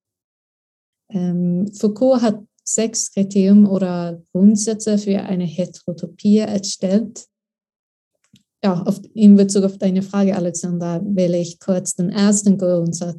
Ähm, 1.09 1.69
Foucault 1.73 2.21
hat 2.21 2.39
sechs 2.63 3.11
Kriterien 3.11 3.65
oder 3.65 4.21
Grundsätze 4.31 4.97
für 4.97 5.19
eine 5.19 5.43
Heterotopie 5.43 6.37
erstellt 6.37 7.25
ja, 8.63 8.81
auf, 8.83 9.01
in 9.13 9.35
Bezug 9.35 9.63
auf 9.63 9.77
deine 9.77 10.01
Frage, 10.01 10.35
Alexander, 10.35 11.01
will 11.03 11.33
ich 11.33 11.59
kurz 11.59 11.95
den 11.95 12.09
ersten 12.09 12.57
Grundsatz 12.57 13.17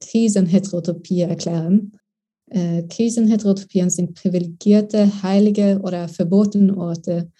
Krisenheterotopie 0.00 1.20
erklären. 1.22 1.92
Äh, 2.46 2.82
Krisenheterotopien 2.84 3.90
sind 3.90 4.14
privilegierte, 4.14 5.22
heilige 5.22 5.80
oder 5.82 6.08
verbotene 6.08 6.76
Orte, 6.76 7.30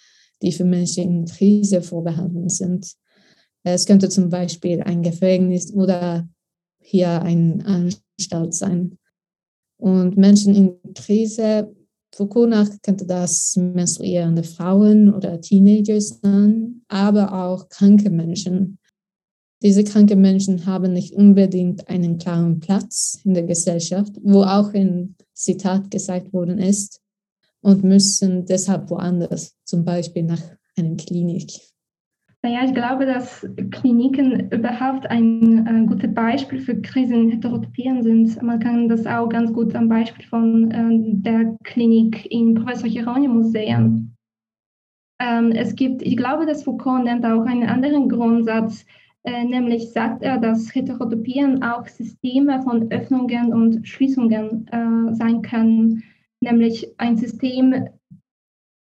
die 0.42 0.52
für 0.52 0.64
Menschen 0.64 1.02
in 1.02 1.24
Krise 1.24 1.82
vorbehalten 1.82 2.48
sind. 2.48 2.94
Es 3.62 3.86
könnte 3.86 4.08
zum 4.08 4.28
Beispiel 4.30 4.82
ein 4.82 5.02
Gefängnis 5.02 5.72
oder 5.72 6.28
hier 6.80 7.22
ein 7.22 7.62
Anstalt 7.62 8.54
sein. 8.54 8.98
Und 9.78 10.16
Menschen 10.16 10.54
in 10.54 10.94
Krise 10.94 11.74
Foucault 12.14 12.48
nach 12.48 12.68
könnte 12.82 13.06
das 13.06 13.56
menstruierende 13.56 14.42
Frauen 14.42 15.12
oder 15.12 15.40
Teenagers 15.40 16.18
sein, 16.22 16.82
aber 16.88 17.32
auch 17.32 17.68
kranke 17.68 18.10
Menschen. 18.10 18.78
Diese 19.62 19.84
kranken 19.84 20.20
Menschen 20.20 20.66
haben 20.66 20.92
nicht 20.92 21.14
unbedingt 21.14 21.88
einen 21.88 22.18
klaren 22.18 22.60
Platz 22.60 23.20
in 23.24 23.34
der 23.34 23.44
Gesellschaft, 23.44 24.12
wo 24.22 24.42
auch 24.42 24.72
ein 24.72 25.16
Zitat 25.34 25.90
gesagt 25.90 26.32
worden 26.32 26.58
ist, 26.58 27.00
und 27.62 27.84
müssen 27.84 28.46
deshalb 28.46 28.90
woanders, 28.90 29.54
zum 29.64 29.84
Beispiel 29.84 30.22
nach 30.22 30.42
einer 30.76 30.96
Klinik. 30.96 31.60
Naja, 32.42 32.64
ich 32.64 32.72
glaube, 32.72 33.04
dass 33.04 33.46
Kliniken 33.70 34.48
überhaupt 34.50 35.06
ein 35.10 35.66
äh, 35.66 35.86
gutes 35.86 36.14
Beispiel 36.14 36.58
für 36.58 36.80
Krisenheterotopien 36.80 38.02
sind. 38.02 38.40
Man 38.42 38.60
kann 38.60 38.88
das 38.88 39.06
auch 39.06 39.28
ganz 39.28 39.52
gut 39.52 39.74
am 39.74 39.88
Beispiel 39.88 40.24
von 40.24 40.70
äh, 40.70 41.20
der 41.20 41.56
Klinik 41.64 42.30
in 42.32 42.54
Professor 42.54 42.88
Hieronymus 42.88 43.52
sehen. 43.52 44.16
Ähm, 45.20 45.52
es 45.52 45.74
gibt, 45.74 46.00
ich 46.00 46.16
glaube, 46.16 46.46
dass 46.46 46.64
Foucault 46.64 47.04
nennt 47.04 47.26
auch 47.26 47.44
einen 47.44 47.68
anderen 47.68 48.08
Grundsatz, 48.08 48.86
äh, 49.24 49.44
nämlich 49.44 49.92
sagt 49.92 50.22
er, 50.22 50.38
dass 50.38 50.74
Heterotopien 50.74 51.62
auch 51.62 51.86
Systeme 51.86 52.62
von 52.62 52.90
Öffnungen 52.90 53.52
und 53.52 53.86
Schließungen 53.86 54.66
äh, 54.68 55.14
sein 55.14 55.42
können, 55.42 56.02
nämlich 56.40 56.88
ein 56.96 57.18
System, 57.18 57.86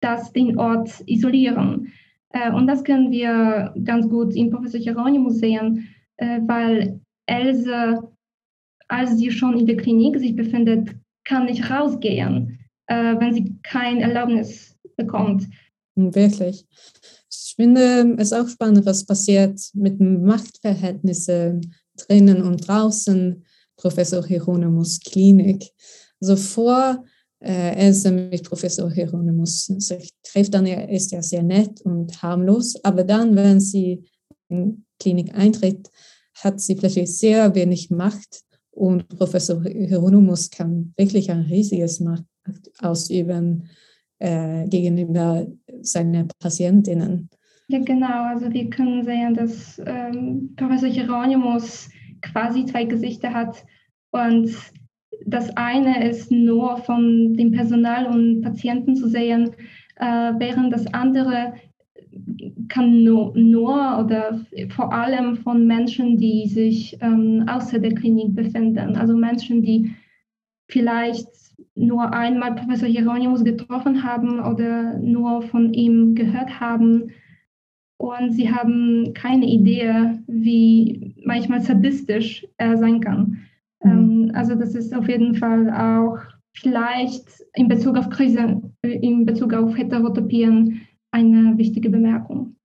das 0.00 0.32
den 0.32 0.56
Ort 0.60 1.02
isolieren. 1.06 1.92
Äh, 2.32 2.52
und 2.52 2.66
das 2.66 2.84
können 2.84 3.10
wir 3.10 3.74
ganz 3.84 4.08
gut 4.08 4.34
im 4.34 4.50
Professor 4.50 4.80
Hieronymus 4.80 5.38
sehen, 5.38 5.88
äh, 6.16 6.40
weil 6.46 7.00
Else, 7.26 8.02
als 8.88 9.16
sie 9.18 9.30
schon 9.30 9.58
in 9.58 9.66
der 9.66 9.76
Klinik 9.76 10.18
sich 10.18 10.34
befindet, 10.34 10.94
kann 11.24 11.46
nicht 11.46 11.70
rausgehen, 11.70 12.58
äh, 12.86 13.14
wenn 13.18 13.34
sie 13.34 13.56
kein 13.62 14.00
Erlaubnis 14.00 14.76
bekommt. 14.96 15.46
Wirklich. 15.94 16.66
Ich 17.30 17.54
finde 17.56 18.16
es 18.18 18.32
auch 18.32 18.48
spannend, 18.48 18.86
was 18.86 19.04
passiert 19.04 19.60
mit 19.74 20.00
Machtverhältnissen 20.00 21.74
drinnen 21.96 22.42
und 22.42 22.68
draußen 22.68 23.44
Professor 23.76 24.24
Hieronymus 24.24 25.00
Klinik. 25.00 25.70
Also 26.20 26.36
vor 26.36 27.04
äh, 27.40 27.74
Else 27.76 28.10
mit 28.10 28.42
Professor 28.44 28.90
Hieronymus 28.90 29.66
sich 29.66 30.10
trifft, 30.22 30.54
dann 30.54 30.66
ist 30.66 31.12
er 31.12 31.22
sehr 31.22 31.42
nett 31.42 31.80
und 31.82 32.20
harmlos. 32.22 32.82
Aber 32.84 33.04
dann, 33.04 33.36
wenn 33.36 33.60
sie 33.60 34.04
in 34.48 34.76
die 34.76 34.84
Klinik 34.98 35.34
eintritt, 35.34 35.90
hat 36.42 36.60
sie 36.60 36.74
plötzlich 36.74 37.16
sehr 37.16 37.54
wenig 37.54 37.90
Macht 37.90 38.42
und 38.70 39.08
Professor 39.08 39.62
Hieronymus 39.62 40.50
kann 40.50 40.92
wirklich 40.96 41.30
ein 41.30 41.42
riesiges 41.42 42.00
Macht 42.00 42.24
ausüben 42.80 43.68
äh, 44.18 44.66
gegenüber 44.68 45.46
seinen 45.80 46.28
Patientinnen. 46.40 47.28
Ja, 47.68 47.80
genau. 47.80 48.24
Also 48.24 48.50
wir 48.52 48.70
können 48.70 49.04
sehen, 49.04 49.34
dass 49.34 49.80
ähm, 49.84 50.54
Professor 50.56 50.88
Hieronymus 50.88 51.90
quasi 52.22 52.64
zwei 52.64 52.84
Gesichter 52.84 53.32
hat 53.32 53.64
und 54.10 54.50
das 55.30 55.56
eine 55.56 56.08
ist 56.08 56.30
nur 56.30 56.78
von 56.78 57.34
dem 57.36 57.52
Personal 57.52 58.06
und 58.06 58.42
Patienten 58.42 58.96
zu 58.96 59.08
sehen, 59.08 59.50
äh, 59.96 60.32
während 60.38 60.72
das 60.72 60.86
andere 60.94 61.54
kann 62.68 63.02
nur, 63.04 63.36
nur, 63.36 64.04
oder 64.04 64.40
vor 64.70 64.92
allem 64.92 65.36
von 65.36 65.66
Menschen, 65.66 66.16
die 66.16 66.46
sich 66.46 66.96
ähm, 67.00 67.44
außer 67.48 67.78
der 67.78 67.94
Klinik 67.94 68.34
befinden. 68.34 68.96
Also 68.96 69.16
Menschen, 69.16 69.62
die 69.62 69.94
vielleicht 70.68 71.28
nur 71.74 72.12
einmal 72.12 72.54
Professor 72.54 72.88
Hieronymus 72.88 73.44
getroffen 73.44 74.02
haben 74.02 74.40
oder 74.40 74.98
nur 74.98 75.42
von 75.42 75.72
ihm 75.72 76.14
gehört 76.14 76.60
haben. 76.60 77.10
Und 77.96 78.32
sie 78.32 78.52
haben 78.52 79.12
keine 79.14 79.46
Idee, 79.46 80.18
wie 80.26 81.14
manchmal 81.24 81.60
sadistisch 81.60 82.46
er 82.56 82.76
sein 82.76 83.00
kann. 83.00 83.38
Mhm. 83.82 83.90
Ähm, 83.90 84.30
also 84.34 84.54
das 84.54 84.74
ist 84.74 84.94
auf 84.94 85.08
jeden 85.08 85.34
Fall 85.34 85.70
auch 85.70 86.18
vielleicht 86.54 87.28
in 87.54 87.68
Bezug 87.68 87.96
auf 87.96 88.10
Krise, 88.10 88.60
in 88.82 89.26
Bezug 89.26 89.54
auf 89.54 89.76
Heterotopien 89.76 90.82
eine 91.10 91.56
wichtige 91.56 91.90
Bemerkung. 91.90 92.56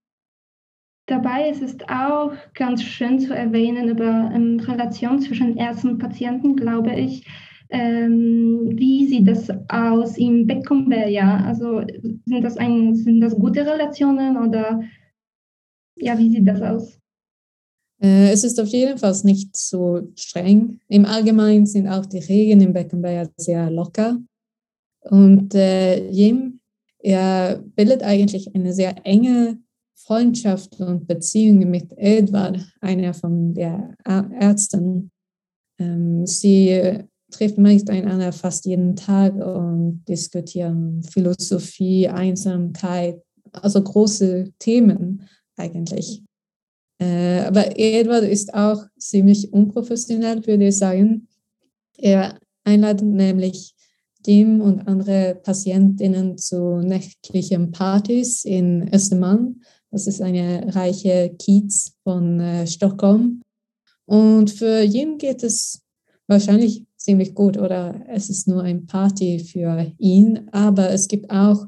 Dabei 1.06 1.50
ist 1.50 1.62
es 1.62 1.76
auch 1.88 2.32
ganz 2.54 2.82
schön 2.82 3.18
zu 3.18 3.34
erwähnen 3.34 3.88
über 3.90 4.30
ähm, 4.32 4.58
Relation 4.60 5.20
zwischen 5.20 5.56
Ärzten 5.56 5.90
und 5.90 5.98
Patienten, 5.98 6.56
glaube 6.56 6.94
ich. 6.94 7.26
Ähm, 7.68 8.70
wie 8.72 9.06
sieht 9.06 9.28
das 9.28 9.50
aus 9.68 10.16
im 10.16 10.46
Beckenberger? 10.46 11.44
Also 11.44 11.82
sind 12.24 12.42
das, 12.42 12.56
ein, 12.56 12.94
sind 12.94 13.20
das 13.20 13.36
gute 13.36 13.66
Relationen 13.66 14.36
oder 14.36 14.80
ja, 15.96 16.18
wie 16.18 16.30
sieht 16.30 16.48
das 16.48 16.62
aus? 16.62 16.98
Äh, 18.04 18.32
es 18.32 18.44
ist 18.44 18.60
auf 18.60 18.68
jeden 18.68 18.98
Fall 18.98 19.16
nicht 19.22 19.56
so 19.56 20.08
streng. 20.14 20.78
Im 20.88 21.06
Allgemeinen 21.06 21.64
sind 21.64 21.88
auch 21.88 22.04
die 22.04 22.18
Regeln 22.18 22.60
im 22.60 22.74
Beckenberger 22.74 23.30
sehr 23.38 23.70
locker. 23.70 24.18
Und 25.00 25.54
äh, 25.54 26.10
Jim, 26.10 26.60
er 26.98 27.62
bildet 27.74 28.02
eigentlich 28.02 28.54
eine 28.54 28.74
sehr 28.74 28.94
enge 29.06 29.58
Freundschaft 29.94 30.78
und 30.80 31.06
Beziehung 31.06 31.70
mit 31.70 31.92
Edward, 31.96 32.58
einer 32.82 33.14
von 33.14 33.54
den 33.54 33.94
Ärzten. 34.04 35.10
Ähm, 35.78 36.26
sie 36.26 36.98
trifft 37.30 37.56
meist 37.56 37.88
einander 37.88 38.32
fast 38.32 38.66
jeden 38.66 38.96
Tag 38.96 39.34
und 39.34 40.04
diskutieren 40.06 41.02
Philosophie, 41.04 42.08
Einsamkeit, 42.08 43.22
also 43.52 43.82
große 43.82 44.52
Themen 44.58 45.26
eigentlich. 45.56 46.22
Äh, 46.98 47.40
aber 47.40 47.78
Edward 47.78 48.24
ist 48.24 48.54
auch 48.54 48.84
ziemlich 48.98 49.52
unprofessionell, 49.52 50.46
würde 50.46 50.68
ich 50.68 50.78
sagen. 50.78 51.28
Er 51.96 52.38
einladet 52.64 53.06
nämlich 53.06 53.74
Jim 54.26 54.60
und 54.60 54.86
andere 54.88 55.38
Patientinnen 55.42 56.38
zu 56.38 56.78
nächtlichen 56.78 57.72
Partys 57.72 58.44
in 58.44 58.88
Östermann. 58.92 59.60
Das 59.90 60.06
ist 60.06 60.22
eine 60.22 60.74
reiche 60.74 61.34
Kiez 61.38 61.94
von 62.02 62.40
äh, 62.40 62.66
Stockholm. 62.66 63.42
Und 64.06 64.50
für 64.50 64.82
Jim 64.82 65.18
geht 65.18 65.42
es 65.42 65.82
wahrscheinlich 66.26 66.84
ziemlich 66.96 67.34
gut 67.34 67.58
oder 67.58 68.02
es 68.08 68.30
ist 68.30 68.48
nur 68.48 68.62
ein 68.62 68.86
Party 68.86 69.38
für 69.38 69.92
ihn. 69.98 70.48
Aber 70.52 70.90
es 70.90 71.06
gibt 71.06 71.30
auch 71.30 71.66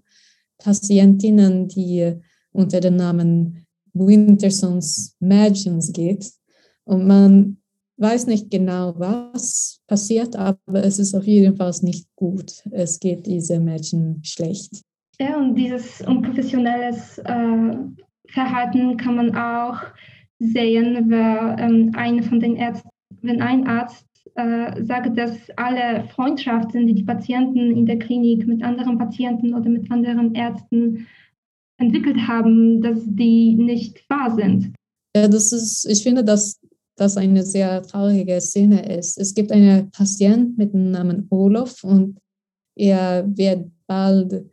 Patientinnen, 0.59 1.69
die 1.69 2.15
unter 2.53 2.81
dem 2.81 2.97
Namen 2.97 3.66
Wintersons 3.99 5.17
Magians 5.21 5.93
geht. 5.93 6.31
Und 6.85 7.07
man 7.07 7.57
weiß 7.99 8.27
nicht 8.27 8.51
genau, 8.51 8.95
was 8.97 9.81
passiert, 9.87 10.37
aber 10.37 10.85
es 10.85 10.99
ist 10.99 11.15
auf 11.15 11.25
jeden 11.25 11.57
Fall 11.57 11.73
nicht 11.83 12.07
gut. 12.15 12.63
Es 12.71 13.01
geht 13.01 13.27
diese 13.27 13.59
Mädchen 13.59 14.21
schlecht. 14.23 14.83
Ja, 15.19 15.39
und 15.39 15.55
dieses 15.55 16.03
unprofessionelles 16.03 17.19
äh, 17.19 17.77
Verhalten 18.29 18.97
kann 18.97 19.17
man 19.17 19.35
auch 19.35 19.79
sehen, 20.39 21.09
wenn, 21.09 21.59
ähm, 21.59 21.93
eine 21.95 22.23
von 22.23 22.41
den 22.41 22.57
Ärzten, 22.57 22.91
wenn 23.23 23.41
ein 23.41 23.67
Arzt 23.67 24.07
äh, 24.35 24.85
sagt, 24.85 25.17
dass 25.17 25.51
alle 25.57 26.05
Freundschaften, 26.09 26.87
die 26.87 26.95
die 26.95 27.05
Patienten 27.05 27.71
in 27.71 27.87
der 27.87 27.99
Klinik 27.99 28.47
mit 28.47 28.63
anderen 28.63 28.99
Patienten 28.99 29.55
oder 29.55 29.71
mit 29.71 29.91
anderen 29.91 30.35
Ärzten 30.35 31.07
entwickelt 31.79 32.17
haben, 32.27 32.81
dass 32.81 33.01
die 33.05 33.55
nicht 33.55 34.09
wahr 34.09 34.35
sind. 34.35 34.75
Ja, 35.15 35.29
das 35.29 35.53
ist, 35.53 35.85
ich 35.87 36.03
finde, 36.03 36.25
dass 36.25 36.59
das 36.97 37.17
eine 37.17 37.43
sehr 37.45 37.83
traurige 37.83 38.41
Szene 38.41 38.97
ist. 38.97 39.19
Es 39.19 39.35
gibt 39.35 39.53
einen 39.53 39.91
Patient 39.91 40.57
mit 40.57 40.73
dem 40.73 40.91
Namen 40.91 41.27
Olof 41.31 41.85
und 41.85 42.19
er 42.75 43.27
wird 43.37 43.71
bald 43.87 44.47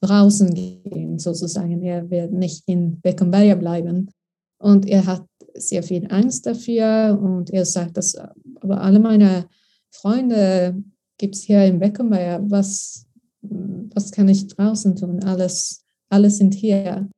draußen 0.00 0.52
gehen, 0.54 1.18
sozusagen. 1.18 1.82
Er 1.82 2.08
wird 2.10 2.32
nicht 2.32 2.64
in 2.66 3.00
Beckenberger 3.00 3.56
bleiben. 3.56 4.10
Und 4.58 4.86
er 4.86 5.06
hat 5.06 5.24
sehr 5.54 5.82
viel 5.82 6.06
Angst 6.10 6.46
dafür 6.46 7.18
und 7.20 7.50
er 7.50 7.64
sagt, 7.64 7.96
dass 7.96 8.14
aber 8.60 8.80
alle 8.80 9.00
meine 9.00 9.46
Freunde 9.90 10.82
gibt 11.18 11.34
es 11.34 11.42
hier 11.42 11.64
in 11.64 11.78
Beckenberger. 11.78 12.44
Was, 12.50 13.06
was 13.40 14.10
kann 14.10 14.28
ich 14.28 14.46
draußen 14.48 14.96
tun? 14.96 15.22
Alles 15.24 15.84
alle 16.10 16.30
sind 16.30 16.54
hier. 16.54 17.08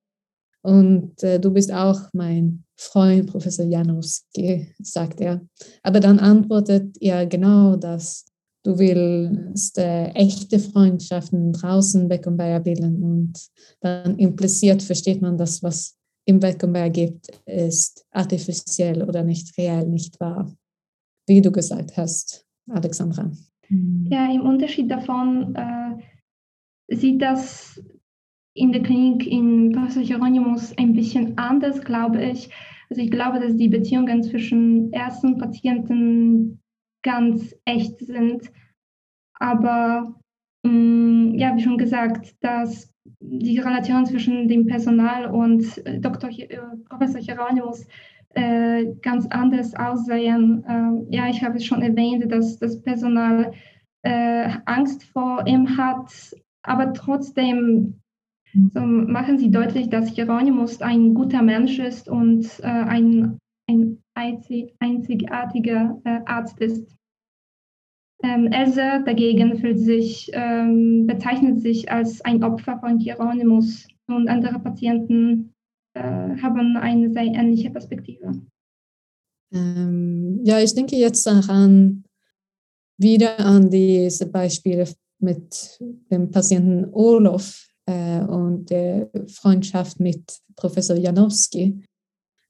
Und 0.63 1.23
äh, 1.23 1.41
du 1.41 1.51
bist 1.51 1.73
auch 1.73 2.01
mein 2.13 2.65
Freund, 2.77 3.27
Professor 3.27 3.65
Janowski, 3.65 4.73
sagt 4.79 5.21
er. 5.21 5.41
Aber 5.83 5.99
dann 5.99 6.19
antwortet 6.19 6.97
er 7.01 7.27
genau 7.27 7.77
das. 7.77 8.27
Du 8.65 8.79
willst 8.79 9.77
äh, 9.79 10.07
echte 10.11 10.61
Freundschaften 10.61 11.53
draußen 11.53 12.09
Beckenbauer 12.09 12.61
bilden. 12.61 13.03
Und 13.03 13.33
dann 13.81 14.19
impliziert 14.19 14.83
versteht 14.83 15.21
man 15.21 15.37
das, 15.37 15.63
was 15.63 15.97
im 16.25 16.39
Beckenbauer 16.39 16.91
gibt, 16.91 17.29
ist 17.47 18.07
artifiziell 18.13 19.03
oder 19.03 19.25
nicht 19.25 19.57
real, 19.59 19.87
nicht 19.87 20.21
wahr. 20.21 20.55
Wie 21.27 21.41
du 21.41 21.51
gesagt 21.51 21.97
hast, 21.97 22.47
Alexandra. 22.71 23.31
Ja, 23.69 24.33
im 24.33 24.43
Unterschied 24.43 24.91
davon 24.91 25.55
äh, 25.55 26.95
sieht 26.95 27.23
das 27.23 27.81
in 28.55 28.73
der 28.73 28.83
Klinik 28.83 29.27
in 29.27 29.73
Professor 29.73 30.03
Hieronymus 30.03 30.77
ein 30.79 30.95
bisschen 30.95 31.39
anders, 31.39 31.81
glaube 31.83 32.23
ich. 32.23 32.51
Also 32.91 33.03
ich 33.03 33.11
glaube, 33.11 33.41
dass 33.41 33.57
die 33.57 33.69
Beziehungen 33.69 34.23
zwischen 34.23 34.93
und 35.23 35.39
Patienten 35.39 36.61
ganz 37.03 37.55
echt 37.65 37.99
sind. 37.99 38.51
Aber 39.39 40.15
Mm, 40.65 41.35
ja, 41.35 41.57
wie 41.57 41.63
schon 41.63 41.79
gesagt, 41.79 42.37
dass 42.41 42.93
die 43.21 43.59
Relation 43.59 44.07
zwischen 44.07 44.47
dem 44.49 44.67
Personal 44.67 45.27
und 45.27 45.65
äh, 45.87 45.99
Dr. 45.99 46.31
Äh, 46.31 46.59
Professor 46.89 47.21
Hieronymus 47.21 47.87
äh, 48.35 48.87
ganz 49.03 49.27
anders 49.29 49.75
aussehen. 49.75 50.65
Äh, 50.69 51.17
ja, 51.17 51.29
ich 51.29 51.43
habe 51.43 51.57
es 51.57 51.65
schon 51.65 51.83
erwähnt, 51.83 52.31
dass 52.31 52.59
das 52.59 52.81
Personal 52.81 53.53
äh, 54.03 54.51
Angst 54.67 55.05
vor 55.05 55.45
ihm 55.47 55.77
hat, 55.77 56.13
aber 56.63 56.93
trotzdem 56.93 58.01
so 58.53 58.81
machen 58.81 59.39
sie 59.39 59.51
deutlich, 59.51 59.89
dass 59.89 60.11
Hieronymus 60.11 60.81
ein 60.81 61.15
guter 61.15 61.43
Mensch 61.43 61.79
ist 61.79 62.09
und 62.09 62.47
äh, 62.61 62.67
ein, 62.67 63.39
ein 63.69 64.03
einzig, 64.15 64.75
einzigartiger 64.79 66.01
Arzt 66.27 66.59
ist. 66.61 66.95
Ähm, 68.23 68.47
Else 68.53 69.03
dagegen 69.05 69.59
fühlt 69.59 69.79
sich, 69.79 70.31
ähm, 70.33 71.07
bezeichnet 71.07 71.61
sich 71.61 71.91
als 71.91 72.21
ein 72.21 72.45
Opfer 72.45 72.79
von 72.79 72.99
Hieronymus 72.99 73.89
und 74.07 74.29
andere 74.29 74.61
Patienten 74.61 75.53
äh, 75.95 76.01
haben 76.01 76.77
eine 76.77 77.11
sehr 77.11 77.25
ähnliche 77.25 77.71
Perspektive. 77.71 78.41
Ähm, 79.53 80.41
ja, 80.45 80.61
ich 80.61 80.75
denke 80.75 80.97
jetzt 80.97 81.27
daran, 81.27 82.05
wieder 82.99 83.39
an 83.41 83.71
diese 83.71 84.27
Beispiele 84.27 84.87
mit 85.19 85.79
dem 86.11 86.31
Patienten 86.31 86.89
Olof 86.93 87.69
äh, 87.69 87.72
und 88.29 88.67
der 88.71 89.11
Freundschaft 89.29 90.01
mit 90.01 90.39
Professor 90.57 90.97
Janowski. 90.97 91.83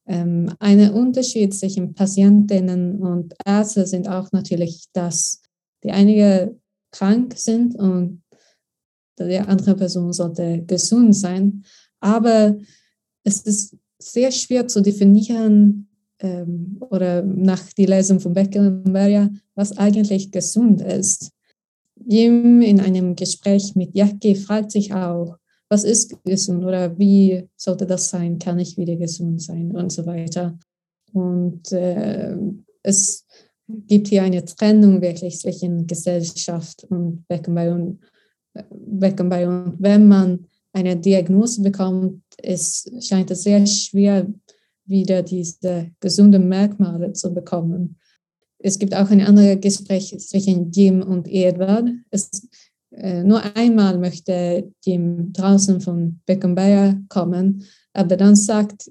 Ähm, 0.06 0.52
ein 0.58 0.92
Unterschied 0.92 1.54
zwischen 1.54 1.94
Patientinnen 1.94 2.98
und 3.00 3.34
Ärzten 3.44 3.86
sind 3.86 4.08
auch 4.08 4.30
natürlich, 4.32 4.86
dass 4.92 5.42
die 5.84 5.90
einige 5.90 6.58
krank 6.90 7.34
sind 7.36 7.76
und 7.76 8.22
die 9.18 9.38
andere 9.38 9.76
Person 9.76 10.12
sollte 10.12 10.62
gesund 10.66 11.14
sein. 11.14 11.64
Aber 12.00 12.56
es 13.24 13.42
ist 13.42 13.76
sehr 13.98 14.32
schwer 14.32 14.66
zu 14.66 14.80
definieren 14.80 15.88
ähm, 16.18 16.78
oder 16.90 17.22
nach 17.22 17.72
der 17.74 17.86
Lesung 17.86 18.18
von 18.18 18.32
Beckenberger, 18.32 19.30
was 19.54 19.76
eigentlich 19.78 20.32
gesund 20.32 20.80
ist. 20.80 21.30
Jim 22.06 22.60
in 22.60 22.80
einem 22.80 23.16
Gespräch 23.16 23.74
mit 23.74 23.94
Jackie 23.94 24.34
fragt 24.34 24.72
sich 24.72 24.92
auch, 24.92 25.36
was 25.68 25.84
ist 25.84 26.22
gesund 26.24 26.64
oder 26.64 26.98
wie 26.98 27.48
sollte 27.56 27.86
das 27.86 28.10
sein? 28.10 28.38
Kann 28.38 28.58
ich 28.58 28.76
wieder 28.76 28.96
gesund 28.96 29.40
sein 29.40 29.74
und 29.74 29.90
so 29.90 30.04
weiter. 30.04 30.58
Und 31.12 31.72
äh, 31.72 32.36
es 32.82 33.26
gibt 33.66 34.08
hier 34.08 34.22
eine 34.22 34.44
Trennung 34.44 35.00
wirklich 35.00 35.38
zwischen 35.38 35.86
Gesellschaft 35.86 36.84
und 36.84 37.26
Beckenbauer 37.28 37.74
und, 37.74 38.00
Beckenbauer. 38.70 39.48
Und 39.48 39.76
wenn 39.78 40.08
man 40.08 40.46
eine 40.72 40.96
Diagnose 40.96 41.62
bekommt, 41.62 42.22
es 42.38 42.90
scheint 43.00 43.30
es 43.30 43.44
sehr 43.44 43.66
schwer, 43.66 44.26
wieder 44.84 45.22
diese 45.22 45.90
gesunden 46.00 46.48
Merkmale 46.48 47.12
zu 47.12 47.32
bekommen. 47.32 47.96
Es 48.62 48.78
gibt 48.78 48.94
auch 48.94 49.10
ein 49.10 49.20
anderes 49.20 49.60
Gespräch 49.60 50.16
zwischen 50.18 50.70
Jim 50.70 51.02
und 51.02 51.28
Edward. 51.28 51.88
Es, 52.10 52.48
äh, 52.92 53.22
nur 53.24 53.42
einmal 53.56 53.98
möchte 53.98 54.70
Jim 54.84 55.32
draußen 55.32 55.80
von 55.80 56.20
Beckenbauer 56.26 56.96
kommen, 57.08 57.64
aber 57.92 58.16
dann 58.16 58.36
sagt 58.36 58.90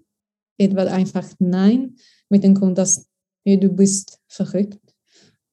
Edward 0.57 0.89
einfach 0.89 1.27
Nein, 1.39 1.95
mit 2.29 2.43
dem 2.43 2.53
Grund, 2.53 2.77
dass 2.77 3.07
du 3.45 3.69
bist 3.69 4.19
verrückt. 4.27 4.79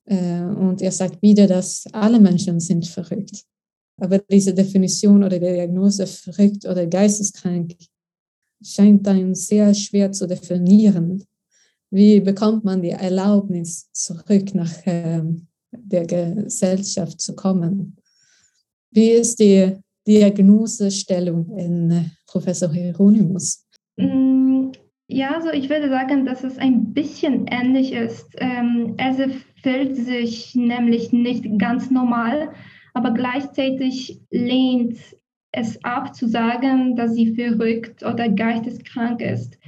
Äh, 0.04 0.42
und 0.42 0.82
er 0.82 0.92
sagt 0.92 1.22
wieder, 1.22 1.46
dass 1.46 1.84
alle 1.92 2.18
Menschen 2.18 2.60
sind 2.60 2.86
verrückt. 2.86 3.44
Aber 4.00 4.18
diese 4.18 4.54
Definition 4.54 5.22
oder 5.24 5.38
die 5.38 5.46
Diagnose 5.46 6.06
verrückt 6.06 6.64
oder 6.64 6.86
geisteskrank 6.86 7.74
scheint 8.62 9.06
dann 9.06 9.34
sehr 9.34 9.74
schwer 9.74 10.12
zu 10.12 10.26
definieren. 10.26 11.24
Wie 11.90 12.20
bekommt 12.20 12.64
man 12.64 12.82
die 12.82 12.90
Erlaubnis, 12.90 13.90
zurück 13.92 14.54
nach 14.54 14.72
ähm, 14.84 15.46
der 15.72 16.06
Gesellschaft 16.06 17.20
zu 17.20 17.34
kommen? 17.34 17.96
Wie 18.90 19.10
ist 19.10 19.38
die 19.38 19.76
Diagnosestellung 20.06 21.56
in 21.56 21.90
äh, 21.90 22.04
Professor 22.26 22.72
Hieronymus? 22.72 23.66
Mm, 23.96 24.70
ja, 25.06 25.34
also 25.34 25.50
ich 25.50 25.70
würde 25.70 25.88
sagen, 25.88 26.26
dass 26.26 26.44
es 26.44 26.58
ein 26.58 26.92
bisschen 26.92 27.46
ähnlich 27.46 27.92
ist. 27.92 28.26
Ähm, 28.36 28.94
er 28.98 29.14
fühlt 29.62 29.96
sich 29.96 30.54
nämlich 30.54 31.12
nicht 31.12 31.46
ganz 31.58 31.90
normal, 31.90 32.50
aber 32.94 33.12
gleichzeitig 33.12 34.20
lehnt 34.30 34.98
es 35.52 35.82
ab 35.84 36.14
zu 36.14 36.28
sagen, 36.28 36.96
dass 36.96 37.14
sie 37.14 37.34
verrückt 37.34 38.02
oder 38.02 38.28
geisteskrank 38.28 39.22
ist. 39.22 39.58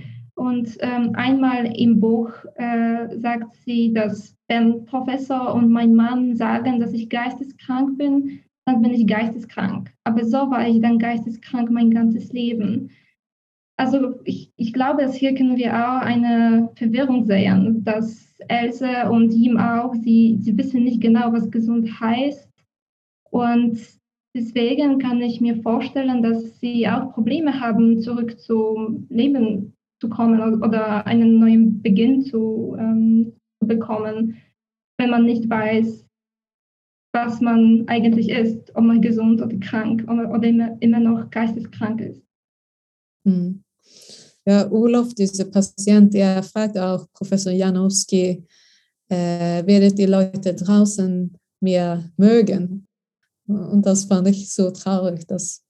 Und 0.40 0.78
ähm, 0.80 1.10
einmal 1.16 1.70
im 1.76 2.00
Buch 2.00 2.32
äh, 2.54 3.14
sagt 3.18 3.54
sie, 3.56 3.92
dass 3.92 4.34
wenn 4.48 4.86
Professor 4.86 5.52
und 5.54 5.68
mein 5.68 5.94
Mann 5.94 6.34
sagen, 6.34 6.80
dass 6.80 6.94
ich 6.94 7.10
geisteskrank 7.10 7.98
bin, 7.98 8.40
dann 8.64 8.80
bin 8.80 8.92
ich 8.92 9.06
geisteskrank. 9.06 9.92
Aber 10.04 10.24
so 10.24 10.38
war 10.50 10.66
ich 10.66 10.80
dann 10.80 10.98
geisteskrank 10.98 11.70
mein 11.70 11.90
ganzes 11.90 12.32
Leben. 12.32 12.90
Also 13.76 14.18
ich, 14.24 14.50
ich 14.56 14.72
glaube, 14.72 15.02
dass 15.02 15.14
hier 15.14 15.34
können 15.34 15.58
wir 15.58 15.74
auch 15.74 16.00
eine 16.00 16.70
Verwirrung 16.74 17.26
sehen, 17.26 17.84
dass 17.84 18.34
Else 18.48 19.10
und 19.10 19.34
ihm 19.34 19.58
auch, 19.58 19.94
sie, 19.94 20.38
sie 20.40 20.56
wissen 20.56 20.84
nicht 20.84 21.02
genau, 21.02 21.34
was 21.34 21.50
gesund 21.50 22.00
heißt. 22.00 22.48
Und 23.30 23.78
Deswegen 24.32 25.00
kann 25.00 25.20
ich 25.20 25.40
mir 25.40 25.60
vorstellen, 25.60 26.22
dass 26.22 26.60
sie 26.60 26.86
auch 26.86 27.12
Probleme 27.12 27.60
haben, 27.60 27.98
zurück 27.98 28.38
zum 28.38 29.08
Leben 29.10 29.74
zu 30.00 30.08
kommen 30.08 30.62
oder 30.62 31.06
einen 31.06 31.38
neuen 31.38 31.82
Beginn 31.82 32.22
zu, 32.22 32.76
ähm, 32.78 33.32
bekommen, 33.60 34.36
wenn 34.98 35.10
man 35.10 35.24
nicht 35.24 35.48
weiß, 35.48 36.06
was 37.12 37.40
man 37.40 37.84
eigentlich 37.88 38.30
ist, 38.30 38.74
ob 38.74 38.84
man 38.84 39.02
gesund 39.02 39.42
oder 39.42 39.56
krank 39.58 40.04
oder, 40.04 40.30
oder 40.30 40.48
immer, 40.48 40.76
immer 40.80 41.00
noch 41.00 41.30
geisteskrank 41.30 42.00
ist. 42.00 42.22
Hm. 43.26 43.62
Ja, 44.46 44.70
Olof, 44.70 45.14
dieser 45.14 45.44
Patient, 45.44 46.14
der 46.14 46.42
fragt 46.42 46.78
auch 46.78 47.06
Professor 47.12 47.52
Janowski, 47.52 48.44
äh, 49.08 49.66
werdet 49.66 49.98
die 49.98 50.06
Leute 50.06 50.54
draußen 50.54 51.36
mehr 51.60 52.10
mögen? 52.16 52.86
Und 53.46 53.84
das 53.84 54.04
fand 54.04 54.28
ich 54.28 54.52
so 54.52 54.70
traurig, 54.70 55.26
dass, 55.26 55.62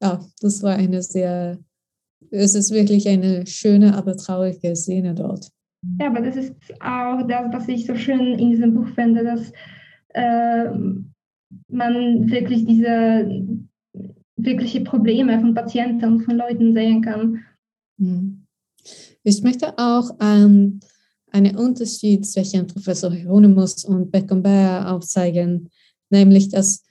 ja, 0.00 0.24
das 0.40 0.62
war 0.62 0.76
eine 0.76 1.02
sehr, 1.02 1.58
es 2.30 2.54
ist 2.54 2.72
wirklich 2.72 3.08
eine 3.08 3.46
schöne, 3.46 3.96
aber 3.96 4.16
traurige 4.16 4.74
Szene 4.76 5.14
dort. 5.14 5.50
Ja, 5.98 6.08
aber 6.08 6.20
das 6.20 6.36
ist 6.36 6.54
auch 6.80 7.26
das, 7.26 7.52
was 7.52 7.68
ich 7.68 7.86
so 7.86 7.94
schön 7.94 8.38
in 8.38 8.50
diesem 8.50 8.74
Buch 8.74 8.88
finde, 8.94 9.24
dass 9.24 9.52
äh, 10.10 10.70
man 11.68 12.30
wirklich 12.30 12.66
diese 12.66 13.56
wirkliche 14.36 14.82
Probleme 14.82 15.38
von 15.40 15.54
Patienten 15.54 16.04
und 16.04 16.22
von 16.22 16.36
Leuten 16.36 16.74
sehen 16.74 17.02
kann. 17.02 17.40
Hm. 17.98 18.46
Ich 19.22 19.42
möchte 19.42 19.76
auch 19.78 20.10
ähm, 20.20 20.80
einen 21.30 21.56
Unterschied 21.56 22.26
zwischen 22.26 22.66
Professor 22.66 23.12
Hieronymus 23.12 23.84
und 23.84 24.10
Beckenbauer 24.10 24.90
aufzeigen, 24.90 25.68
nämlich 26.10 26.48
dass 26.48 26.82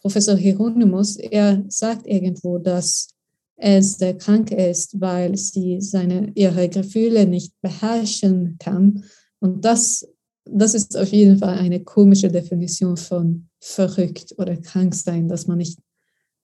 Professor 0.00 0.36
Hieronymus, 0.36 1.16
er 1.16 1.64
sagt 1.68 2.06
irgendwo, 2.06 2.58
dass 2.58 3.15
er 3.56 3.82
sehr 3.82 4.16
krank 4.16 4.50
ist, 4.50 5.00
weil 5.00 5.36
sie 5.36 5.80
seine, 5.80 6.30
ihre 6.34 6.68
Gefühle 6.68 7.26
nicht 7.26 7.52
beherrschen 7.62 8.56
kann. 8.58 9.04
Und 9.40 9.64
das, 9.64 10.06
das 10.44 10.74
ist 10.74 10.96
auf 10.96 11.08
jeden 11.08 11.38
Fall 11.38 11.58
eine 11.58 11.82
komische 11.82 12.28
Definition 12.28 12.96
von 12.96 13.48
verrückt 13.60 14.34
oder 14.38 14.56
krank 14.56 14.94
sein, 14.94 15.28
dass 15.28 15.46
man 15.46 15.58
nicht 15.58 15.78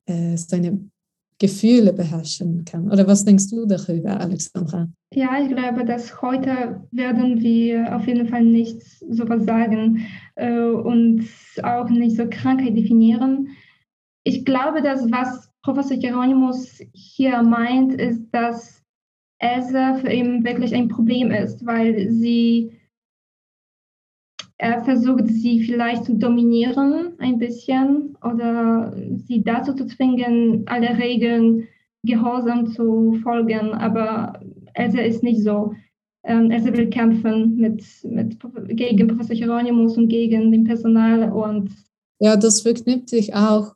äh, 0.06 0.36
seine 0.36 0.90
Gefühle 1.38 1.92
beherrschen 1.92 2.64
kann. 2.64 2.90
Oder 2.90 3.06
was 3.06 3.24
denkst 3.24 3.50
du 3.50 3.66
darüber, 3.66 4.20
Alexandra? 4.20 4.88
Ja, 5.12 5.42
ich 5.42 5.48
glaube, 5.48 5.84
dass 5.84 6.22
heute 6.22 6.86
werden 6.92 7.40
wir 7.40 7.96
auf 7.96 8.06
jeden 8.06 8.28
Fall 8.28 8.44
nicht 8.44 8.80
sowas 9.10 9.44
sagen 9.44 10.06
äh, 10.36 10.52
und 10.52 11.26
auch 11.62 11.88
nicht 11.90 12.16
so 12.16 12.26
Krankheit 12.30 12.76
definieren. 12.76 13.48
Ich 14.24 14.44
glaube, 14.44 14.82
dass 14.82 15.10
was 15.10 15.51
Professor 15.62 15.96
Hieronymus 15.96 16.80
hier 16.92 17.42
meint, 17.42 17.94
ist, 17.94 18.28
dass 18.32 18.82
Elsa 19.38 19.94
für 19.94 20.12
ihn 20.12 20.44
wirklich 20.44 20.74
ein 20.74 20.88
Problem 20.88 21.30
ist, 21.30 21.64
weil 21.64 22.10
sie 22.10 22.72
er 24.58 24.84
versucht, 24.84 25.26
sie 25.26 25.64
vielleicht 25.64 26.04
zu 26.04 26.14
dominieren 26.14 27.14
ein 27.18 27.38
bisschen 27.38 28.16
oder 28.22 28.94
sie 29.26 29.42
dazu 29.42 29.74
zu 29.74 29.86
zwingen, 29.86 30.62
alle 30.66 30.96
Regeln 30.98 31.66
gehorsam 32.04 32.68
zu 32.68 33.18
folgen. 33.24 33.72
Aber 33.74 34.40
Elsa 34.74 35.00
ist 35.00 35.24
nicht 35.24 35.42
so. 35.42 35.74
Ähm, 36.24 36.52
Elsa 36.52 36.72
will 36.72 36.88
kämpfen 36.90 37.56
mit, 37.56 37.84
mit, 38.04 38.38
gegen 38.68 39.08
Professor 39.08 39.34
Hieronymus 39.34 39.96
und 39.96 40.06
gegen 40.06 40.52
den 40.52 40.62
Personal 40.62 41.32
und 41.32 41.70
Ja, 42.20 42.36
das 42.36 42.60
verknüpft 42.60 43.08
sich 43.08 43.34
auch 43.34 43.74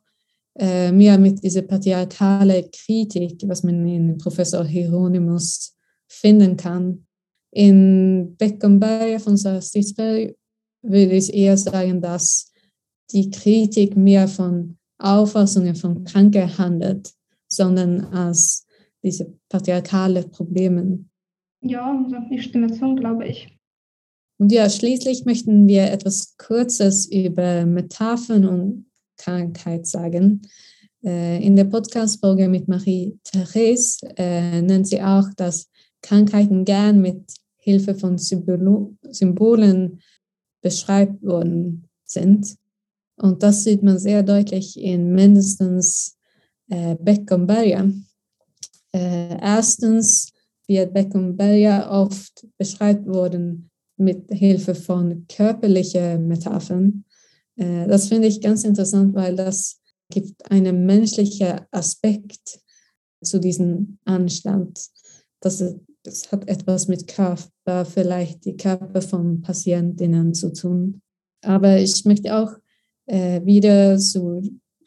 mehr 0.59 1.17
mit 1.17 1.43
dieser 1.43 1.61
patriarchale 1.61 2.69
Kritik, 2.69 3.41
was 3.45 3.63
man 3.63 3.87
in 3.87 4.17
Professor 4.17 4.65
Hieronymus 4.65 5.75
finden 6.07 6.57
kann. 6.57 7.05
In 7.51 8.35
Beckenberg 8.37 9.21
von 9.21 9.37
Sarah 9.37 9.61
Stitzberg 9.61 10.35
würde 10.81 11.13
ich 11.13 11.33
eher 11.33 11.57
sagen, 11.57 12.01
dass 12.01 12.51
die 13.11 13.29
Kritik 13.29 13.95
mehr 13.95 14.27
von 14.27 14.77
Auffassungen 14.99 15.75
von 15.75 16.03
Kranke 16.03 16.57
handelt, 16.57 17.13
sondern 17.47 18.01
als 18.05 18.65
diese 19.03 19.33
patriarchale 19.49 20.23
Probleme. 20.23 21.05
Ja, 21.61 22.03
also 22.03 22.17
ich 22.31 22.43
stimme 22.43 22.71
zu, 22.71 22.95
glaube 22.95 23.27
ich. 23.27 23.47
Und 24.39 24.51
ja, 24.51 24.69
schließlich 24.69 25.25
möchten 25.25 25.67
wir 25.67 25.91
etwas 25.91 26.35
Kurzes 26.37 27.07
über 27.07 27.65
Metaphern 27.65 28.45
und 28.45 28.86
Krankheit 29.17 29.87
sagen. 29.87 30.41
Äh, 31.03 31.43
in 31.43 31.55
der 31.55 31.65
Podcast-Folge 31.65 32.47
mit 32.47 32.67
Marie-Therese 32.67 33.99
äh, 34.17 34.61
nennt 34.61 34.87
sie 34.87 35.01
auch, 35.01 35.27
dass 35.35 35.69
Krankheiten 36.01 36.65
gern 36.65 37.01
mit 37.01 37.33
Hilfe 37.57 37.95
von 37.95 38.17
Symbolen 38.17 40.01
beschreibt 40.61 41.21
worden 41.23 41.87
sind. 42.05 42.55
Und 43.17 43.43
das 43.43 43.63
sieht 43.63 43.83
man 43.83 43.99
sehr 43.99 44.23
deutlich 44.23 44.79
in 44.79 45.13
mindestens 45.13 46.17
äh, 46.69 46.95
Beckenberger. 46.95 47.91
Äh, 48.93 49.37
erstens 49.41 50.31
wird 50.67 50.93
Beckenberger 50.93 51.89
oft 51.91 52.47
beschreibt 52.57 53.07
worden 53.07 53.69
mit 53.97 54.29
Hilfe 54.31 54.75
von 54.75 55.25
körperlichen 55.27 56.27
Metaphern. 56.27 57.03
Äh, 57.57 57.87
das 57.87 58.07
finde 58.07 58.27
ich 58.27 58.41
ganz 58.41 58.63
interessant, 58.63 59.13
weil 59.13 59.35
das 59.35 59.79
gibt 60.09 60.49
einen 60.49 60.85
menschlichen 60.85 61.61
Aspekt 61.71 62.61
zu 63.21 63.39
diesem 63.39 63.97
Anstand. 64.05 64.79
Das, 65.41 65.63
das 66.03 66.31
hat 66.31 66.47
etwas 66.47 66.87
mit 66.87 67.07
Körper, 67.07 67.85
vielleicht 67.85 68.45
die 68.45 68.55
Körper 68.55 69.01
von 69.01 69.41
Patientinnen 69.41 70.33
zu 70.33 70.53
tun. 70.53 71.01
Aber 71.43 71.77
ich 71.77 72.05
möchte 72.05 72.35
auch 72.35 72.51
äh, 73.07 73.45
wieder 73.45 73.97
zu 73.97 74.41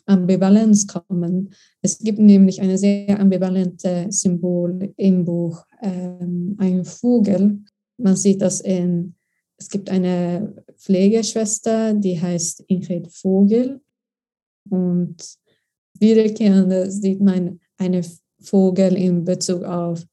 Ambivalenz 0.06 0.87
kommen. 0.87 1.50
Es 1.83 1.98
gibt 1.98 2.18
nämlich 2.18 2.61
eine 2.61 2.78
sehr 2.78 3.18
ambivalente 3.20 4.06
Symbol 4.11 4.92
im 4.96 5.24
Buch, 5.24 5.64
ähm, 5.83 6.56
ein 6.59 6.85
Vogel. 6.85 7.61
Man 7.96 8.16
sieht 8.16 8.42
das 8.42 8.61
in, 8.61 9.14
es 9.61 9.68
gibt 9.68 9.90
eine 9.90 10.64
Pflegeschwester, 10.79 11.94
die 11.94 12.20
heißt 12.20 12.64
Ingrid 12.66 13.12
Vogel. 13.12 13.81
Und 14.68 15.16
wiederkehrend 15.99 16.92
sieht 16.92 17.20
man 17.20 17.61
einen 17.79 18.05
Vogel 18.40 18.96
in 18.96 19.25
Bezug 19.25 19.62
auf 19.62 20.05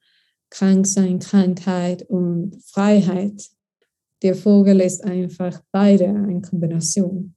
Kranksein, 0.50 1.20
Krankheit 1.20 2.04
und 2.04 2.62
Freiheit. 2.64 3.50
Der 4.22 4.36
Vogel 4.36 4.82
ist 4.82 5.04
einfach 5.04 5.62
beide 5.72 6.08
eine 6.08 6.42
Kombination 6.42 7.36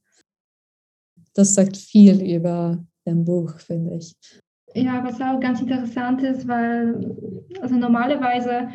das 1.33 1.53
sagt 1.53 1.77
viel 1.77 2.21
über 2.21 2.83
dein 3.05 3.23
Buch, 3.23 3.57
finde 3.59 3.95
ich. 3.95 4.15
Ja, 4.73 5.03
was 5.03 5.19
auch 5.19 5.39
ganz 5.39 5.61
interessant 5.61 6.23
ist, 6.23 6.47
weil 6.47 7.15
also 7.61 7.75
normalerweise 7.75 8.69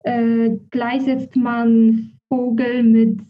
äh, 0.00 0.50
gleichsetzt 0.70 1.36
man 1.36 2.15
Vogel 2.36 2.82
mit 2.82 3.20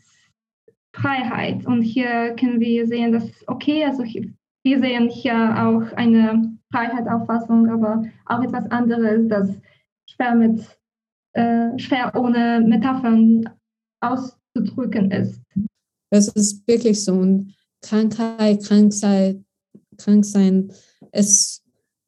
Freiheit. 0.92 1.64
Und 1.66 1.82
hier 1.82 2.34
können 2.34 2.58
wir 2.58 2.86
sehen, 2.86 3.12
dass, 3.12 3.30
okay, 3.46 3.84
also 3.84 4.02
wir 4.02 4.80
sehen 4.80 5.08
hier 5.08 5.34
auch 5.34 5.92
eine 5.96 6.56
Freiheitsauffassung, 6.72 7.68
aber 7.70 8.02
auch 8.26 8.42
etwas 8.42 8.68
anderes, 8.70 9.28
das 9.28 9.50
schwer, 10.10 10.34
mit, 10.34 10.60
äh, 11.34 11.78
schwer 11.78 12.12
ohne 12.16 12.60
Metaphern 12.66 13.48
auszudrücken 14.00 15.10
ist. 15.12 15.40
Das 16.10 16.28
ist 16.28 16.66
wirklich 16.66 17.04
so. 17.04 17.14
Und 17.14 17.54
Krankheit, 17.82 18.64
Kranksein, 18.64 19.44
Kranksein. 19.98 20.72
Es 21.12 21.62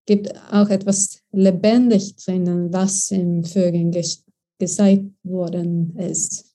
gibt 0.07 0.33
auch 0.53 0.69
etwas 0.71 1.23
lebendig 1.31 2.17
drinnen, 2.17 2.73
was 2.73 3.11
im 3.11 3.45
Vögeln 3.45 3.93
gesagt 3.93 5.05
worden 5.23 5.97
ist. 5.97 6.48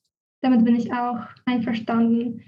Damit 0.43 0.65
bin 0.65 0.75
ich 0.75 0.91
auch 0.91 1.19
einverstanden. 1.45 2.41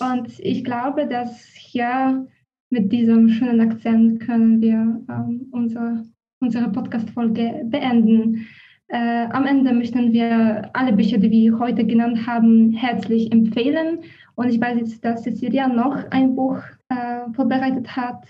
Und 0.00 0.40
ich 0.40 0.64
glaube, 0.64 1.06
dass 1.06 1.44
hier 1.54 2.26
mit 2.70 2.90
diesem 2.90 3.28
schönen 3.28 3.60
Akzent 3.60 4.20
können 4.20 4.60
wir 4.62 5.04
ähm, 5.10 5.46
unsere, 5.52 6.04
unsere 6.40 6.70
Podcast-Folge 6.70 7.64
beenden. 7.66 8.46
Äh, 8.88 9.26
am 9.26 9.44
Ende 9.44 9.74
möchten 9.74 10.12
wir 10.12 10.70
alle 10.72 10.94
Bücher, 10.94 11.18
die 11.18 11.30
wir 11.30 11.58
heute 11.58 11.84
genannt 11.84 12.26
haben, 12.26 12.72
herzlich 12.72 13.30
empfehlen. 13.30 14.00
Und 14.34 14.48
ich 14.48 14.58
weiß 14.58 14.78
jetzt, 14.78 15.04
dass 15.04 15.22
Cecilia 15.22 15.68
noch 15.68 16.10
ein 16.10 16.34
Buch 16.34 16.60
äh, 16.88 17.30
vorbereitet 17.34 17.94
hat. 17.94 18.24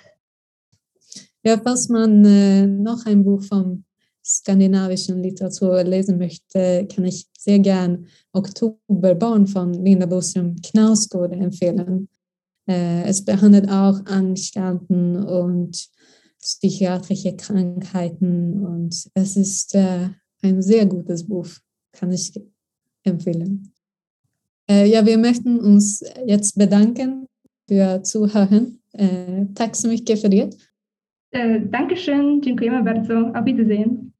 Ja, 1.44 1.56
falls 1.56 1.88
man 1.88 2.24
äh, 2.24 2.66
noch 2.66 3.06
ein 3.06 3.22
Buch 3.22 3.42
von 3.42 3.84
skandinavischen 4.28 5.22
Literatur 5.22 5.82
lesen 5.84 6.18
möchte, 6.18 6.86
kann 6.94 7.04
ich 7.04 7.26
sehr 7.38 7.58
gern 7.58 8.06
Oktoberbarn 8.32 9.46
von 9.46 9.72
Linda 9.72 10.06
Boström 10.06 10.56
Knausgård 10.62 11.32
empfehlen. 11.32 12.08
Äh, 12.68 13.04
es 13.04 13.24
behandelt 13.24 13.70
auch 13.70 14.04
Anstalten 14.04 15.16
und 15.16 15.88
psychiatrische 16.40 17.34
Krankheiten 17.36 18.64
und 18.64 18.94
es 19.14 19.36
ist 19.36 19.74
äh, 19.74 20.10
ein 20.42 20.62
sehr 20.62 20.86
gutes 20.86 21.26
Buch, 21.26 21.48
kann 21.92 22.12
ich 22.12 22.32
empfehlen. 23.02 23.72
Äh, 24.70 24.86
ja, 24.90 25.04
wir 25.06 25.16
möchten 25.16 25.58
uns 25.58 26.04
jetzt 26.26 26.56
bedanken 26.58 27.26
für 27.66 28.02
Zuhören. 28.02 28.74
Tack 29.54 29.76
så 29.76 29.88
mycket 29.88 30.20
för 30.20 30.28
det. 30.28 30.54
Dankeschön, 31.70 32.40
dziękujemy 32.42 32.82
bardzo. 32.82 33.32
Auf 33.34 33.44
Wiedersehen. 33.44 34.12